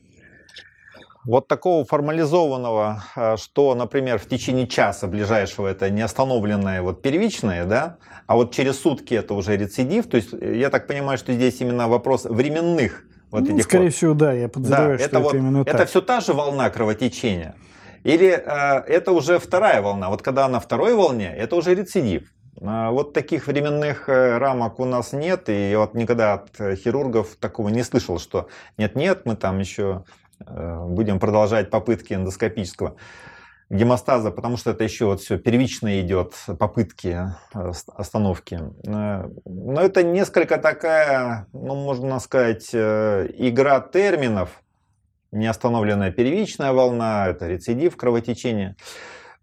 Вот 1.26 1.48
такого 1.48 1.84
формализованного, 1.86 3.04
э, 3.16 3.38
что, 3.38 3.76
например, 3.76 4.20
в 4.20 4.26
течение 4.26 4.68
часа 4.68 5.08
ближайшего 5.08 5.68
это 5.68 5.90
не 5.90 6.02
остановленное 6.02 6.82
вот 6.82 7.02
первичное, 7.02 7.66
да, 7.66 7.98
а 8.26 8.36
вот 8.36 8.54
через 8.54 8.80
сутки 8.80 9.14
это 9.14 9.34
уже 9.34 9.58
рецидив. 9.58 10.08
То 10.08 10.18
есть 10.18 10.30
я 10.32 10.70
так 10.70 10.88
понимаю, 10.88 11.18
что 11.18 11.34
здесь 11.34 11.60
именно 11.62 11.88
вопрос 11.88 12.26
временных 12.26 13.04
вот 13.32 13.44
ну, 13.44 13.56
этих 13.56 13.66
скорее 13.66 13.86
вот. 13.86 13.94
всего, 13.94 14.14
да, 14.14 14.34
я 14.34 14.50
подозреваю, 14.50 14.98
да, 14.98 15.04
что 15.04 15.06
это, 15.06 15.20
вот, 15.20 15.34
именно 15.36 15.62
это 15.62 15.78
так. 15.78 15.90
все 15.90 16.02
та 16.02 16.20
же 16.20 16.34
волна 16.34 16.70
кровотечения. 16.70 17.56
Или 18.04 18.30
э, 18.30 18.84
это 18.88 19.12
уже 19.12 19.40
вторая 19.40 19.82
волна? 19.82 20.10
Вот 20.10 20.22
когда 20.22 20.48
на 20.48 20.60
второй 20.60 20.94
волне, 20.96 21.34
это 21.36 21.56
уже 21.56 21.76
рецидив. 21.76 22.32
Э, 22.62 22.90
вот 22.90 23.14
таких 23.14 23.48
временных 23.48 24.10
э, 24.10 24.38
рамок 24.38 24.80
у 24.80 24.86
нас 24.86 25.14
нет, 25.14 25.50
и 25.50 25.74
вот 25.76 25.94
никогда 25.94 26.34
от 26.34 26.78
хирургов 26.78 27.36
такого 27.40 27.70
не 27.70 27.84
слышал, 27.84 28.20
что 28.20 28.48
нет-нет, 28.78 29.26
мы 29.26 29.36
там 29.36 29.60
еще 29.60 30.04
э, 30.46 30.86
будем 30.88 31.20
продолжать 31.20 31.70
попытки 31.70 32.14
эндоскопического 32.14 32.96
гемостаза, 33.70 34.32
потому 34.32 34.58
что 34.58 34.72
это 34.72 34.84
еще 34.84 35.06
вот 35.06 35.22
все 35.22 35.38
первично 35.38 36.02
идет, 36.02 36.34
попытки 36.58 37.20
остановки. 37.54 38.60
Но 38.84 39.82
это 39.82 40.02
несколько 40.02 40.58
такая, 40.58 41.46
ну, 41.54 41.76
можно 41.76 42.20
сказать, 42.20 42.74
игра 42.74 43.80
терминов, 43.80 44.64
неостановленная 45.32 46.12
первичная 46.12 46.74
волна, 46.74 47.28
это 47.28 47.48
рецидив 47.48 47.96
кровотечения. 47.98 48.76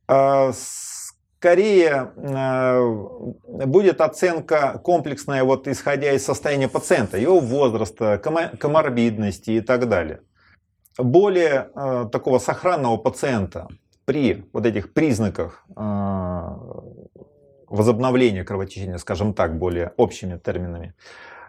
А, 0.09 0.53
скорее 0.53 2.12
а, 2.16 2.81
будет 3.44 4.01
оценка 4.01 4.81
комплексная, 4.83 5.44
вот 5.44 5.68
исходя 5.68 6.12
из 6.12 6.25
состояния 6.25 6.68
пациента, 6.68 7.18
его 7.18 7.40
возраста, 7.40 8.18
коморбидности 8.18 9.51
и 9.53 9.61
так 9.61 9.88
далее. 9.88 10.20
Более 10.99 11.70
а, 11.75 12.05
такого 12.07 12.38
сохранного 12.38 12.96
пациента 12.96 13.68
при 14.05 14.49
вот 14.53 14.66
этих 14.66 14.92
признаках 14.92 15.66
возобновления 17.68 18.44
кровотечения, 18.44 18.99
скажем 18.99 19.35
так, 19.35 19.59
более 19.59 19.92
общими 19.96 20.38
терминами, 20.38 20.94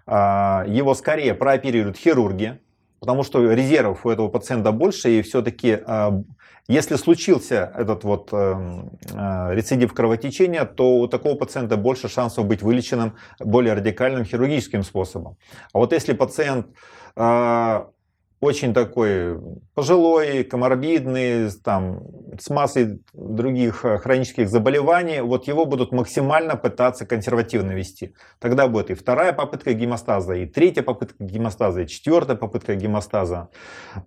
его 0.07 0.95
скорее 0.95 1.35
прооперируют 1.35 1.97
хирурги, 1.97 2.59
потому 2.99 3.23
что 3.23 3.51
резервов 3.51 4.05
у 4.05 4.09
этого 4.09 4.27
пациента 4.27 4.71
больше, 4.71 5.19
и 5.19 5.21
все-таки 5.21 5.79
а, 5.85 6.21
если 6.67 6.97
случился 6.97 7.71
этот 7.77 8.03
вот 8.03 8.33
эм, 8.33 8.91
а, 9.13 9.51
рецидив 9.53 9.93
кровотечения, 9.93 10.65
то 10.65 10.99
у 10.99 11.07
такого 11.07 11.35
пациента 11.35 11.77
больше 11.77 12.09
шансов 12.09 12.45
быть 12.45 12.61
вылеченным 12.61 13.15
более 13.39 13.73
радикальным 13.73 14.25
хирургическим 14.25 14.83
способом. 14.83 15.37
А 15.73 15.79
вот 15.79 15.93
если 15.93 16.13
пациент 16.13 16.67
очень 18.39 18.73
такой 18.73 19.39
пожилой, 19.73 20.43
коморбидный, 20.43 21.49
там, 21.63 22.01
с 22.39 22.49
массой 22.49 23.01
других 23.13 23.83
э, 23.83 23.97
хронических 23.97 24.47
заболеваний, 24.47 25.21
вот 25.21 25.47
его 25.47 25.65
будут 25.65 25.91
максимально 25.91 26.55
пытаться 26.55 27.05
консервативно 27.05 27.71
вести. 27.71 28.13
Тогда 28.39 28.67
будет 28.67 28.91
и 28.91 28.93
вторая 28.93 29.33
попытка 29.33 29.73
гемостаза, 29.73 30.35
и 30.35 30.45
третья 30.45 30.83
попытка 30.83 31.23
гемостаза, 31.23 31.81
и 31.81 31.87
четвертая 31.87 32.37
попытка 32.37 32.75
гемостаза. 32.75 33.49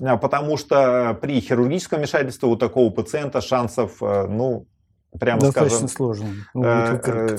А, 0.01 0.17
потому 0.17 0.57
что 0.57 1.19
при 1.21 1.41
хирургическом 1.41 1.99
вмешательстве 1.99 2.49
у 2.49 2.57
такого 2.57 2.91
пациента 2.91 3.41
шансов, 3.41 4.01
э, 4.01 4.27
ну, 4.29 4.67
прямо 5.19 5.41
Достаточно 5.41 5.89
скажем, 5.89 5.89
сложно. 5.89 6.27
Э, 6.55 7.01
э, 7.05 7.39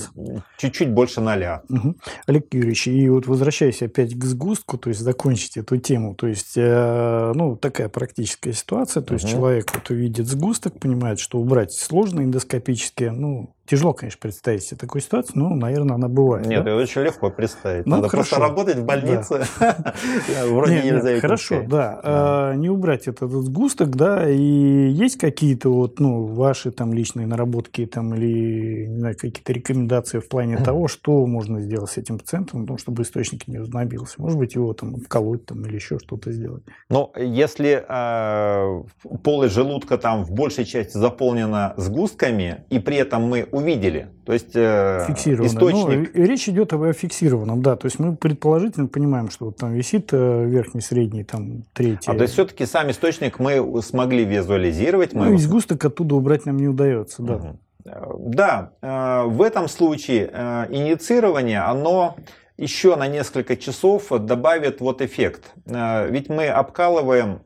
чуть-чуть 0.58 0.92
больше 0.92 1.22
ноля. 1.22 1.62
Угу. 1.70 1.96
Олег 2.28 2.54
Юрьевич, 2.54 2.88
и 2.88 3.10
вот 3.10 3.28
возвращаясь 3.28 3.82
опять 3.82 4.14
к 4.18 4.24
сгустку, 4.24 4.78
то 4.78 4.90
есть 4.90 5.02
закончить 5.02 5.58
эту 5.58 5.78
тему, 5.78 6.16
то 6.16 6.28
есть, 6.28 6.54
э, 6.56 7.32
ну, 7.34 7.56
такая 7.56 7.90
практическая 7.90 8.54
ситуация, 8.54 9.02
то 9.02 9.14
есть 9.14 9.26
угу. 9.26 9.34
человек 9.34 9.72
вот 9.74 9.90
увидит 9.90 10.28
сгусток, 10.28 10.80
понимает, 10.80 11.20
что 11.20 11.40
убрать 11.40 11.72
сложно 11.72 12.22
эндоскопически, 12.22 13.06
ну, 13.06 13.54
тяжело, 13.72 13.94
конечно, 13.94 14.20
представить 14.20 14.64
себе 14.64 14.78
такую 14.78 15.02
ситуацию, 15.02 15.32
но, 15.36 15.56
наверное, 15.56 15.96
она 15.96 16.10
бывает. 16.10 16.46
Нет, 16.46 16.66
да? 16.66 16.72
это 16.72 16.82
очень 16.82 17.04
легко 17.04 17.30
представить. 17.30 17.86
Ну, 17.86 17.96
Надо 17.96 18.10
хорошо. 18.10 18.36
просто 18.36 18.50
работать 18.50 18.78
в 18.80 18.84
больнице. 18.84 19.46
Вроде 20.50 20.76
Не, 20.76 20.82
не, 20.82 20.92
нельзя 20.92 21.22
Хорошо, 21.22 21.64
да. 21.66 22.00
А, 22.04 22.54
Не 22.54 22.70
убрать 22.70 23.08
этот 23.08 23.32
сгусток, 23.32 23.96
да, 23.96 24.30
и 24.30 24.90
есть 24.90 25.18
какие-то 25.18 25.70
вот, 25.70 26.02
ну, 26.02 26.26
ваши 26.26 26.72
там 26.72 26.94
личные 26.94 27.28
наработки 27.28 27.86
там 27.86 28.14
или, 28.14 28.88
не 28.88 29.00
знаю, 29.00 29.16
какие-то 29.16 29.54
рекомендации 29.54 30.20
в 30.20 30.28
плане 30.28 30.58
того, 30.58 30.90
что 30.90 31.26
можно 31.26 31.62
сделать 31.62 31.92
с 31.92 31.98
этим 31.98 32.20
пациентом, 32.20 32.66
ну, 32.66 32.78
чтобы 32.78 33.04
источник 33.04 33.48
не 33.48 33.60
узнобился. 33.60 34.16
Может 34.22 34.38
быть, 34.38 34.54
его 34.56 34.74
там 34.74 34.98
вколоть 34.98 35.46
там 35.46 35.66
или 35.66 35.76
еще 35.76 35.98
что-то 35.98 36.34
сделать. 36.34 36.64
Но 36.90 37.14
если 37.16 37.86
э, 37.88 38.84
полость 39.24 39.54
желудка 39.54 39.98
там 39.98 40.26
в 40.26 40.32
большей 40.32 40.66
части 40.66 40.98
заполнена 40.98 41.74
сгустками, 41.78 42.66
и 42.70 42.80
при 42.80 42.98
этом 42.98 43.24
мы 43.30 43.48
увидели, 43.62 44.10
то 44.26 44.34
есть 44.34 44.56
э, 44.56 45.06
источник, 45.46 46.12
Ну, 46.14 46.24
речь 46.26 46.50
идет 46.50 46.74
об 46.74 46.92
фиксированном, 46.94 47.62
да. 47.62 47.76
То 47.76 47.86
есть 47.88 48.00
мы 48.00 48.16
предположительно 48.16 48.88
понимаем, 48.88 49.30
что 49.30 49.46
вот 49.46 49.58
там 49.58 49.74
висит 49.74 50.10
э, 50.12 50.46
верхний, 50.46 50.82
средний, 50.82 51.24
там 51.24 51.64
третий. 51.74 52.10
а 52.12 52.16
то 52.16 52.22
есть 52.24 52.34
все-таки 52.34 52.66
сам 52.66 52.90
источник 52.92 53.40
мы 53.40 53.82
смогли 53.82 54.26
визуализировать. 54.26 55.14
Мы 55.14 55.20
ну, 55.20 55.26
его- 55.32 55.36
и 55.36 55.42
сгусток 55.42 55.84
оттуда 55.86 56.16
убрать 56.16 56.46
нам 56.46 56.58
не 56.58 56.68
удается, 56.68 57.22
да. 57.24 57.56
Э, 57.86 58.14
Да, 58.20 58.72
э, 58.82 59.24
в 59.28 59.42
этом 59.42 59.68
случае 59.68 60.30
э, 60.32 60.66
инициирование, 60.70 61.60
оно 61.62 62.16
еще 62.58 62.96
на 62.96 63.08
несколько 63.08 63.56
часов 63.58 64.10
добавит 64.10 64.82
вот 64.82 65.02
эффект. 65.02 65.54
Э, 65.66 66.08
Ведь 66.10 66.30
мы 66.30 66.48
обкалываем 66.48 67.40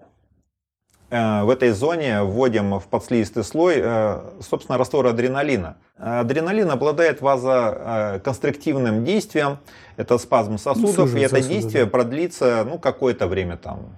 в 1.09 1.49
этой 1.49 1.69
зоне, 1.71 2.23
вводим 2.23 2.79
в 2.79 2.87
подслизистый 2.87 3.43
слой, 3.43 3.75
э, 3.77 4.21
собственно, 4.41 4.77
раствор 4.77 5.05
адреналина. 5.05 5.77
Адреналин 5.97 6.69
обладает 6.71 7.21
вазоконстриктивным 7.21 9.05
действием, 9.05 9.59
это 9.97 10.17
спазм 10.17 10.57
сосудов, 10.57 10.91
и 10.91 10.93
суживает 10.93 11.27
это 11.27 11.35
сосуды, 11.37 11.53
действие 11.53 11.85
да. 11.85 11.91
продлится 11.91 12.65
ну, 12.67 12.79
какое-то 12.79 13.27
время, 13.27 13.57
там, 13.57 13.97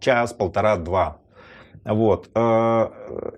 час, 0.00 0.32
полтора, 0.32 0.76
два. 0.76 1.16
Вот. 1.84 2.30
Э, 2.34 2.88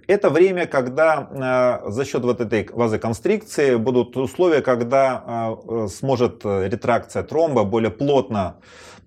Это 0.07 0.31
время, 0.31 0.67
когда 0.67 1.83
э, 1.87 1.91
за 1.91 2.05
счет 2.05 2.23
вот 2.23 2.41
этой 2.41 2.69
вазоконстрикции 2.73 3.77
будут 3.77 4.17
условия, 4.17 4.63
когда 4.63 5.23
э, 5.27 5.89
сможет 5.89 6.43
э, 6.45 6.69
ретракция 6.69 7.23
тромба 7.23 7.65
более 7.65 7.91
плотно 7.91 8.57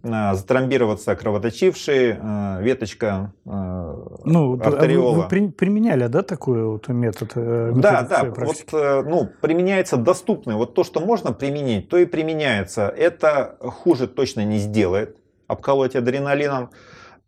э, 0.04 0.34
затромбироваться 0.34 1.16
кровоточивший, 1.16 2.18
э, 2.22 2.62
веточка 2.62 3.34
э, 3.46 3.50
Ну, 4.26 4.54
а 4.54 4.56
вы- 4.56 4.64
артериола. 4.64 5.16
Вы, 5.24 5.28
при- 5.28 5.48
применяли, 5.48 6.08
да, 6.08 6.22
такой 6.24 6.64
вот 6.66 6.88
метод? 6.88 7.32
Да, 7.36 7.42
метод 7.72 8.08
да, 8.10 8.20
своей 8.20 8.34
вот 8.34 9.06
ну, 9.10 9.30
применяется 9.42 9.98
доступный. 9.98 10.56
Вот 10.56 10.74
то, 10.74 10.84
что 10.84 11.00
можно 11.00 11.32
применить, 11.34 11.90
то 11.90 11.98
и 11.98 12.06
применяется. 12.06 12.88
Это 12.88 13.58
хуже 13.62 14.08
точно 14.08 14.46
не 14.46 14.58
сделает, 14.58 15.16
обколоть 15.48 15.96
адреналином. 15.96 16.70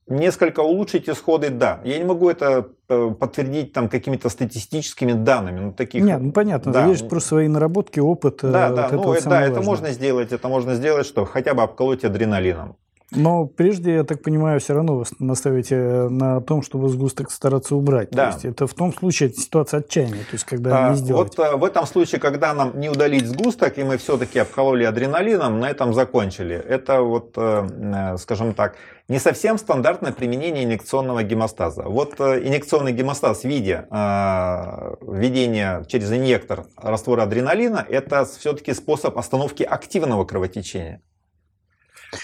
Несколько 0.08 0.62
улучшить 0.62 1.08
исходы, 1.08 1.50
да. 1.50 1.80
Я 1.84 1.98
не 1.98 2.04
могу 2.04 2.30
это 2.30 2.70
э, 2.90 3.12
подтвердить 3.18 3.72
там 3.72 3.88
какими-то 3.88 4.30
статистическими 4.30 5.14
данными. 5.14 5.60
Ну, 5.60 5.74
таких, 5.74 6.04
Нет, 6.04 6.20
ну 6.20 6.32
понятно, 6.32 6.74
да. 6.74 6.86
есть 6.88 7.08
просто 7.08 7.30
свои 7.30 7.48
наработки, 7.48 8.00
опыт. 8.00 8.44
э, 8.44 8.52
Да, 8.52 8.70
да, 8.72 8.86
это 8.88 8.96
ну, 8.96 9.14
это, 9.14 9.22
самое 9.24 9.42
да, 9.42 9.46
это 9.46 9.54
важное. 9.56 9.70
можно 9.70 9.90
сделать, 9.92 10.32
это 10.32 10.48
можно 10.50 10.76
сделать, 10.76 11.06
что 11.06 11.26
хотя 11.26 11.54
бы 11.54 11.62
обколоть 11.64 12.04
адреналином. 12.04 12.76
Но 13.14 13.46
прежде, 13.46 13.96
я 13.96 14.04
так 14.06 14.22
понимаю, 14.22 14.60
все 14.62 14.74
равно 14.74 14.96
вы 14.98 15.06
наставите 15.20 15.76
на 16.10 16.40
том, 16.40 16.62
чтобы 16.62 16.88
сгусток 16.88 17.30
стараться 17.30 17.76
убрать. 17.76 18.10
Да. 18.12 18.28
То 18.28 18.34
есть 18.34 18.46
это 18.46 18.68
в 18.68 18.74
том 18.74 18.94
случае 18.94 19.30
это 19.30 19.40
ситуация 19.42 19.82
отчаяния, 19.82 20.22
то 20.22 20.34
есть 20.34 20.46
когда 20.46 20.88
А, 20.88 20.90
не 20.92 20.96
сделать. 20.96 21.38
Вот 21.38 21.46
а, 21.46 21.58
в 21.58 21.66
этом 21.66 21.86
случае, 21.86 22.22
когда 22.22 22.54
нам 22.54 22.80
не 22.80 22.90
удалить 22.90 23.28
сгусток, 23.28 23.78
и 23.78 23.84
мы 23.84 23.98
все-таки 23.98 24.40
обкололи 24.40 24.86
адреналином, 24.86 25.60
на 25.60 25.70
этом 25.70 25.94
закончили. 25.94 26.56
Это 26.56 27.02
вот, 27.02 27.34
э, 27.36 27.68
э, 28.14 28.18
скажем 28.18 28.54
так, 28.54 28.76
не 29.10 29.20
совсем 29.20 29.58
стандартное 29.58 30.14
применение 30.14 30.64
инъекционного 30.64 31.24
гемостаза. 31.24 31.84
Вот 31.84 32.16
э, 32.20 32.48
инъекционный 32.48 32.94
гемостаз 32.94 33.42
в 33.42 33.46
виде 33.46 33.88
э, 33.92 34.96
введения 35.02 35.84
через 35.90 36.14
инъектор 36.14 36.64
раствора 36.78 37.24
адреналина, 37.24 37.86
это 37.90 38.24
все-таки 38.24 38.74
способ 38.74 39.18
остановки 39.18 39.64
активного 39.64 40.24
кровотечения. 40.24 41.02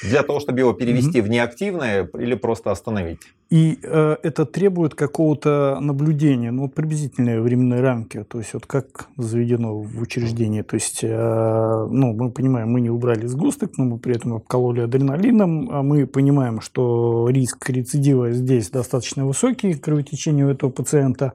Для 0.04 0.24
того, 0.24 0.40
чтобы 0.40 0.60
его 0.60 0.74
перевести 0.74 1.22
в 1.22 1.30
неактивное 1.30 2.10
или 2.20 2.36
просто 2.36 2.72
остановить. 2.72 3.20
И 3.50 3.80
э, 3.82 4.18
это 4.24 4.46
требует 4.46 4.94
какого-то 4.94 5.78
наблюдения, 5.80 6.52
ну, 6.52 6.64
вот 6.64 6.74
приблизительные 6.74 7.42
временные 7.42 7.80
рамки, 7.80 8.26
то 8.26 8.40
есть 8.40 8.54
вот 8.54 8.66
как 8.66 9.08
заведено 9.16 9.80
в 9.80 10.02
учреждении. 10.02 10.64
То 10.64 10.76
есть, 10.76 11.00
э, 11.04 11.88
ну, 11.90 12.14
мы 12.14 12.30
понимаем, 12.32 12.70
мы 12.70 12.82
не 12.82 12.90
убрали 12.90 13.26
сгусток, 13.26 13.78
но 13.78 13.86
мы 13.86 14.00
при 14.00 14.16
этом 14.16 14.34
обкололи 14.34 14.82
адреналином, 14.82 15.70
а 15.72 15.82
мы 15.82 16.06
понимаем, 16.06 16.60
что 16.60 17.30
риск 17.30 17.70
рецидива 17.70 18.32
здесь 18.32 18.70
достаточно 18.70 19.26
высокий, 19.26 19.74
кровотечение 19.76 20.46
у 20.46 20.50
этого 20.50 20.70
пациента, 20.70 21.32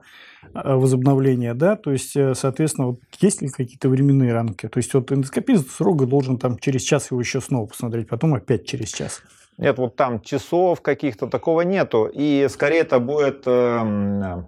возобновления, 0.53 1.53
да, 1.53 1.75
то 1.75 1.91
есть, 1.91 2.15
э, 2.15 2.35
соответственно, 2.35 2.87
вот 2.87 2.99
есть 3.19 3.41
ли 3.41 3.49
какие-то 3.49 3.89
временные 3.89 4.33
рамки? 4.33 4.67
То 4.67 4.77
есть, 4.77 4.93
вот 4.93 5.11
эндоскопист 5.11 5.69
строго 5.69 6.05
должен 6.05 6.37
там 6.37 6.57
через 6.57 6.81
час 6.81 7.11
его 7.11 7.19
еще 7.19 7.41
снова 7.41 7.67
посмотреть, 7.67 8.07
потом 8.07 8.33
опять 8.35 8.65
через 8.65 8.89
час. 8.89 9.21
Нет, 9.57 9.77
вот 9.77 9.95
там 9.95 10.21
часов 10.21 10.81
каких-то 10.81 11.27
такого 11.27 11.61
нету. 11.61 12.09
И 12.11 12.47
скорее 12.49 12.79
это 12.79 12.99
будет 12.99 13.43
эм, 13.45 14.47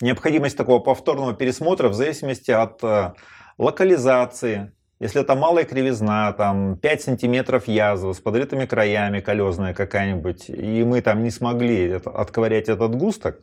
необходимость 0.00 0.56
такого 0.56 0.78
повторного 0.80 1.34
пересмотра 1.34 1.88
в 1.88 1.94
зависимости 1.94 2.50
от 2.50 2.82
э, 2.84 3.12
локализации. 3.56 4.72
Если 5.00 5.22
это 5.22 5.34
малая 5.34 5.64
кривизна, 5.64 6.30
там 6.34 6.76
5 6.76 7.02
сантиметров 7.02 7.66
язва 7.68 8.12
с 8.12 8.20
подрытыми 8.20 8.66
краями, 8.66 9.20
колезная 9.20 9.72
какая-нибудь, 9.72 10.50
и 10.50 10.84
мы 10.84 11.00
там 11.00 11.22
не 11.22 11.30
смогли 11.30 11.88
это- 11.88 12.10
отковырять 12.10 12.68
этот 12.68 12.94
густок, 12.96 13.40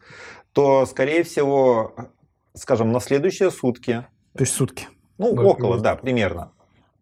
то, 0.53 0.85
скорее 0.85 1.23
всего, 1.23 1.95
скажем, 2.53 2.91
на 2.91 2.99
следующие 2.99 3.49
сутки, 3.49 4.05
То 4.35 4.43
есть 4.43 4.53
сутки. 4.53 4.87
ну, 5.17 5.33
Да, 5.33 5.41
около, 5.41 5.79
да, 5.79 5.95
примерно. 5.95 6.51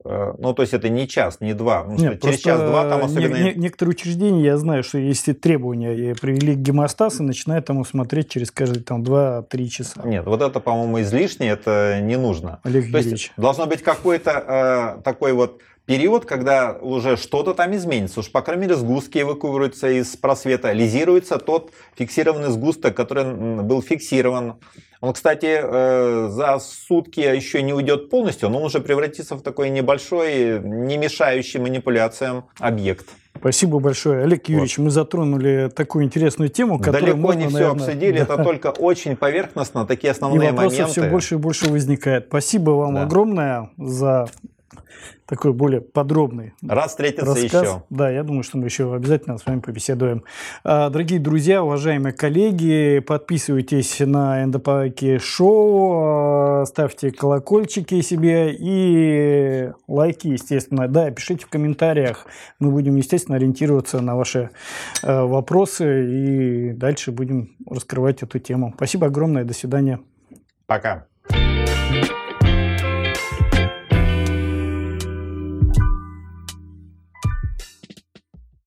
Э, 0.06 0.34
Ну, 0.38 0.54
то 0.54 0.62
есть 0.62 0.74
это 0.74 0.88
не 0.90 1.08
час, 1.08 1.42
не 1.42 1.54
два. 1.54 1.82
Потому 1.82 1.98
что 1.98 2.10
Нет, 2.10 2.22
через 2.22 2.40
час-два 2.40 2.88
там 2.90 3.00
не- 3.00 3.06
особенно... 3.06 3.44
не- 3.44 3.54
некоторые 3.56 3.92
учреждения, 3.94 4.44
я 4.44 4.58
знаю, 4.58 4.84
что 4.84 4.98
если 5.00 5.34
требования 5.34 6.16
привели 6.16 6.54
к 6.56 6.60
гемостазу, 6.60 7.24
начинают 7.24 7.66
там 7.66 7.84
смотреть 7.86 8.30
через 8.30 8.52
каждые 8.52 8.84
там 8.84 9.02
2-3 9.04 9.68
часа. 9.68 10.02
Нет, 10.06 10.26
вот 10.26 10.42
это, 10.42 10.60
по-моему, 10.60 11.02
излишне, 11.02 11.50
это 11.50 12.00
не 12.02 12.18
нужно. 12.18 12.60
Олег 12.64 12.92
То 12.92 12.98
есть 13.00 13.32
должно 13.38 13.66
быть 13.66 13.82
какой-то 13.82 14.98
э, 14.98 15.02
такой 15.04 15.34
вот 15.34 15.62
период, 15.86 16.26
когда 16.26 16.74
уже 16.82 17.16
что-то 17.18 17.54
там 17.54 17.76
изменится. 17.76 18.20
Уж, 18.22 18.32
по 18.32 18.42
крайней 18.42 18.64
мере, 18.64 18.76
сгустки 18.76 19.20
эвакуируются 19.22 19.90
из 19.90 20.16
просвета, 20.16 20.72
лизируется 20.72 21.38
тот 21.38 21.72
фиксированный 21.96 22.50
сгусток, 22.50 22.96
который 22.96 23.34
был 23.62 23.82
фиксирован. 23.82 24.56
Он, 25.02 25.14
кстати, 25.14 25.60
э, 25.62 26.30
за 26.32 26.58
сутки 26.60 27.20
еще 27.20 27.62
не 27.62 27.74
уйдет 27.74 28.10
полностью, 28.10 28.50
но 28.50 28.58
он 28.60 28.66
уже 28.66 28.80
превратится 28.80 29.36
в 29.36 29.42
такой 29.42 29.70
небольшой, 29.70 30.60
не 30.60 30.98
мешающий 30.98 31.60
манипуляциям 31.60 32.46
объект. 32.60 33.06
Спасибо 33.38 33.80
большое, 33.80 34.24
Олег 34.24 34.48
Юрьевич. 34.50 34.78
Мы 34.80 34.90
затронули 34.90 35.70
такую 35.76 36.06
интересную 36.06 36.50
тему, 36.50 36.80
которую 36.80 37.02
Далеко 37.02 37.18
можно, 37.20 37.40
не 37.40 37.48
все 37.48 37.54
наверное, 37.60 37.86
обсудили, 37.86 38.18
да. 38.18 38.24
это 38.24 38.44
только 38.44 38.68
очень 38.72 39.16
поверхностно, 39.16 39.86
такие 39.86 40.08
И 40.08 40.12
основные 40.12 40.52
вопросов 40.52 40.80
моменты. 40.80 41.02
все 41.02 41.10
больше 41.10 41.36
и 41.36 41.38
больше 41.38 41.70
возникает. 41.70 42.26
Спасибо 42.30 42.72
вам 42.72 42.96
Да. 42.96 43.04
огромное 43.04 43.70
за 43.78 44.28
такой 45.26 45.54
более 45.54 45.82
подробный 45.82 46.54
Рад 46.68 46.90
встретиться 46.90 47.26
рассказ. 47.26 47.64
еще. 47.64 47.84
Да, 47.90 48.10
я 48.10 48.24
думаю, 48.24 48.44
что 48.44 48.58
мы 48.58 48.66
еще 48.66 48.94
обязательно 48.94 49.38
с 49.38 49.46
вами 49.46 49.60
побеседуем. 49.60 50.24
А, 50.64 50.90
Дорогие 50.90 51.20
друзья, 51.20 51.64
уважаемые 51.64 52.14
коллеги, 52.14 53.00
подписывайтесь 53.00 54.00
на 54.00 54.44
Эндопаки 54.44 55.18
Шоу, 55.18 56.62
а, 56.62 56.66
ставьте 56.66 57.12
колокольчики 57.12 58.02
себе 58.02 58.54
и 58.54 59.72
лайки, 59.88 60.28
естественно. 60.28 60.88
Да, 60.88 61.10
пишите 61.12 61.46
в 61.46 61.50
комментариях. 61.50 62.28
Мы 62.60 62.72
будем, 62.72 62.96
естественно, 62.96 63.38
ориентироваться 63.38 64.02
на 64.02 64.16
ваши 64.16 64.50
э, 65.04 65.22
вопросы 65.22 66.06
и 66.06 66.74
дальше 66.74 67.12
будем 67.12 67.56
раскрывать 67.70 68.24
эту 68.24 68.40
тему. 68.40 68.74
Спасибо 68.76 69.08
огромное. 69.08 69.44
До 69.44 69.54
свидания. 69.54 70.00
Пока. 70.68 71.08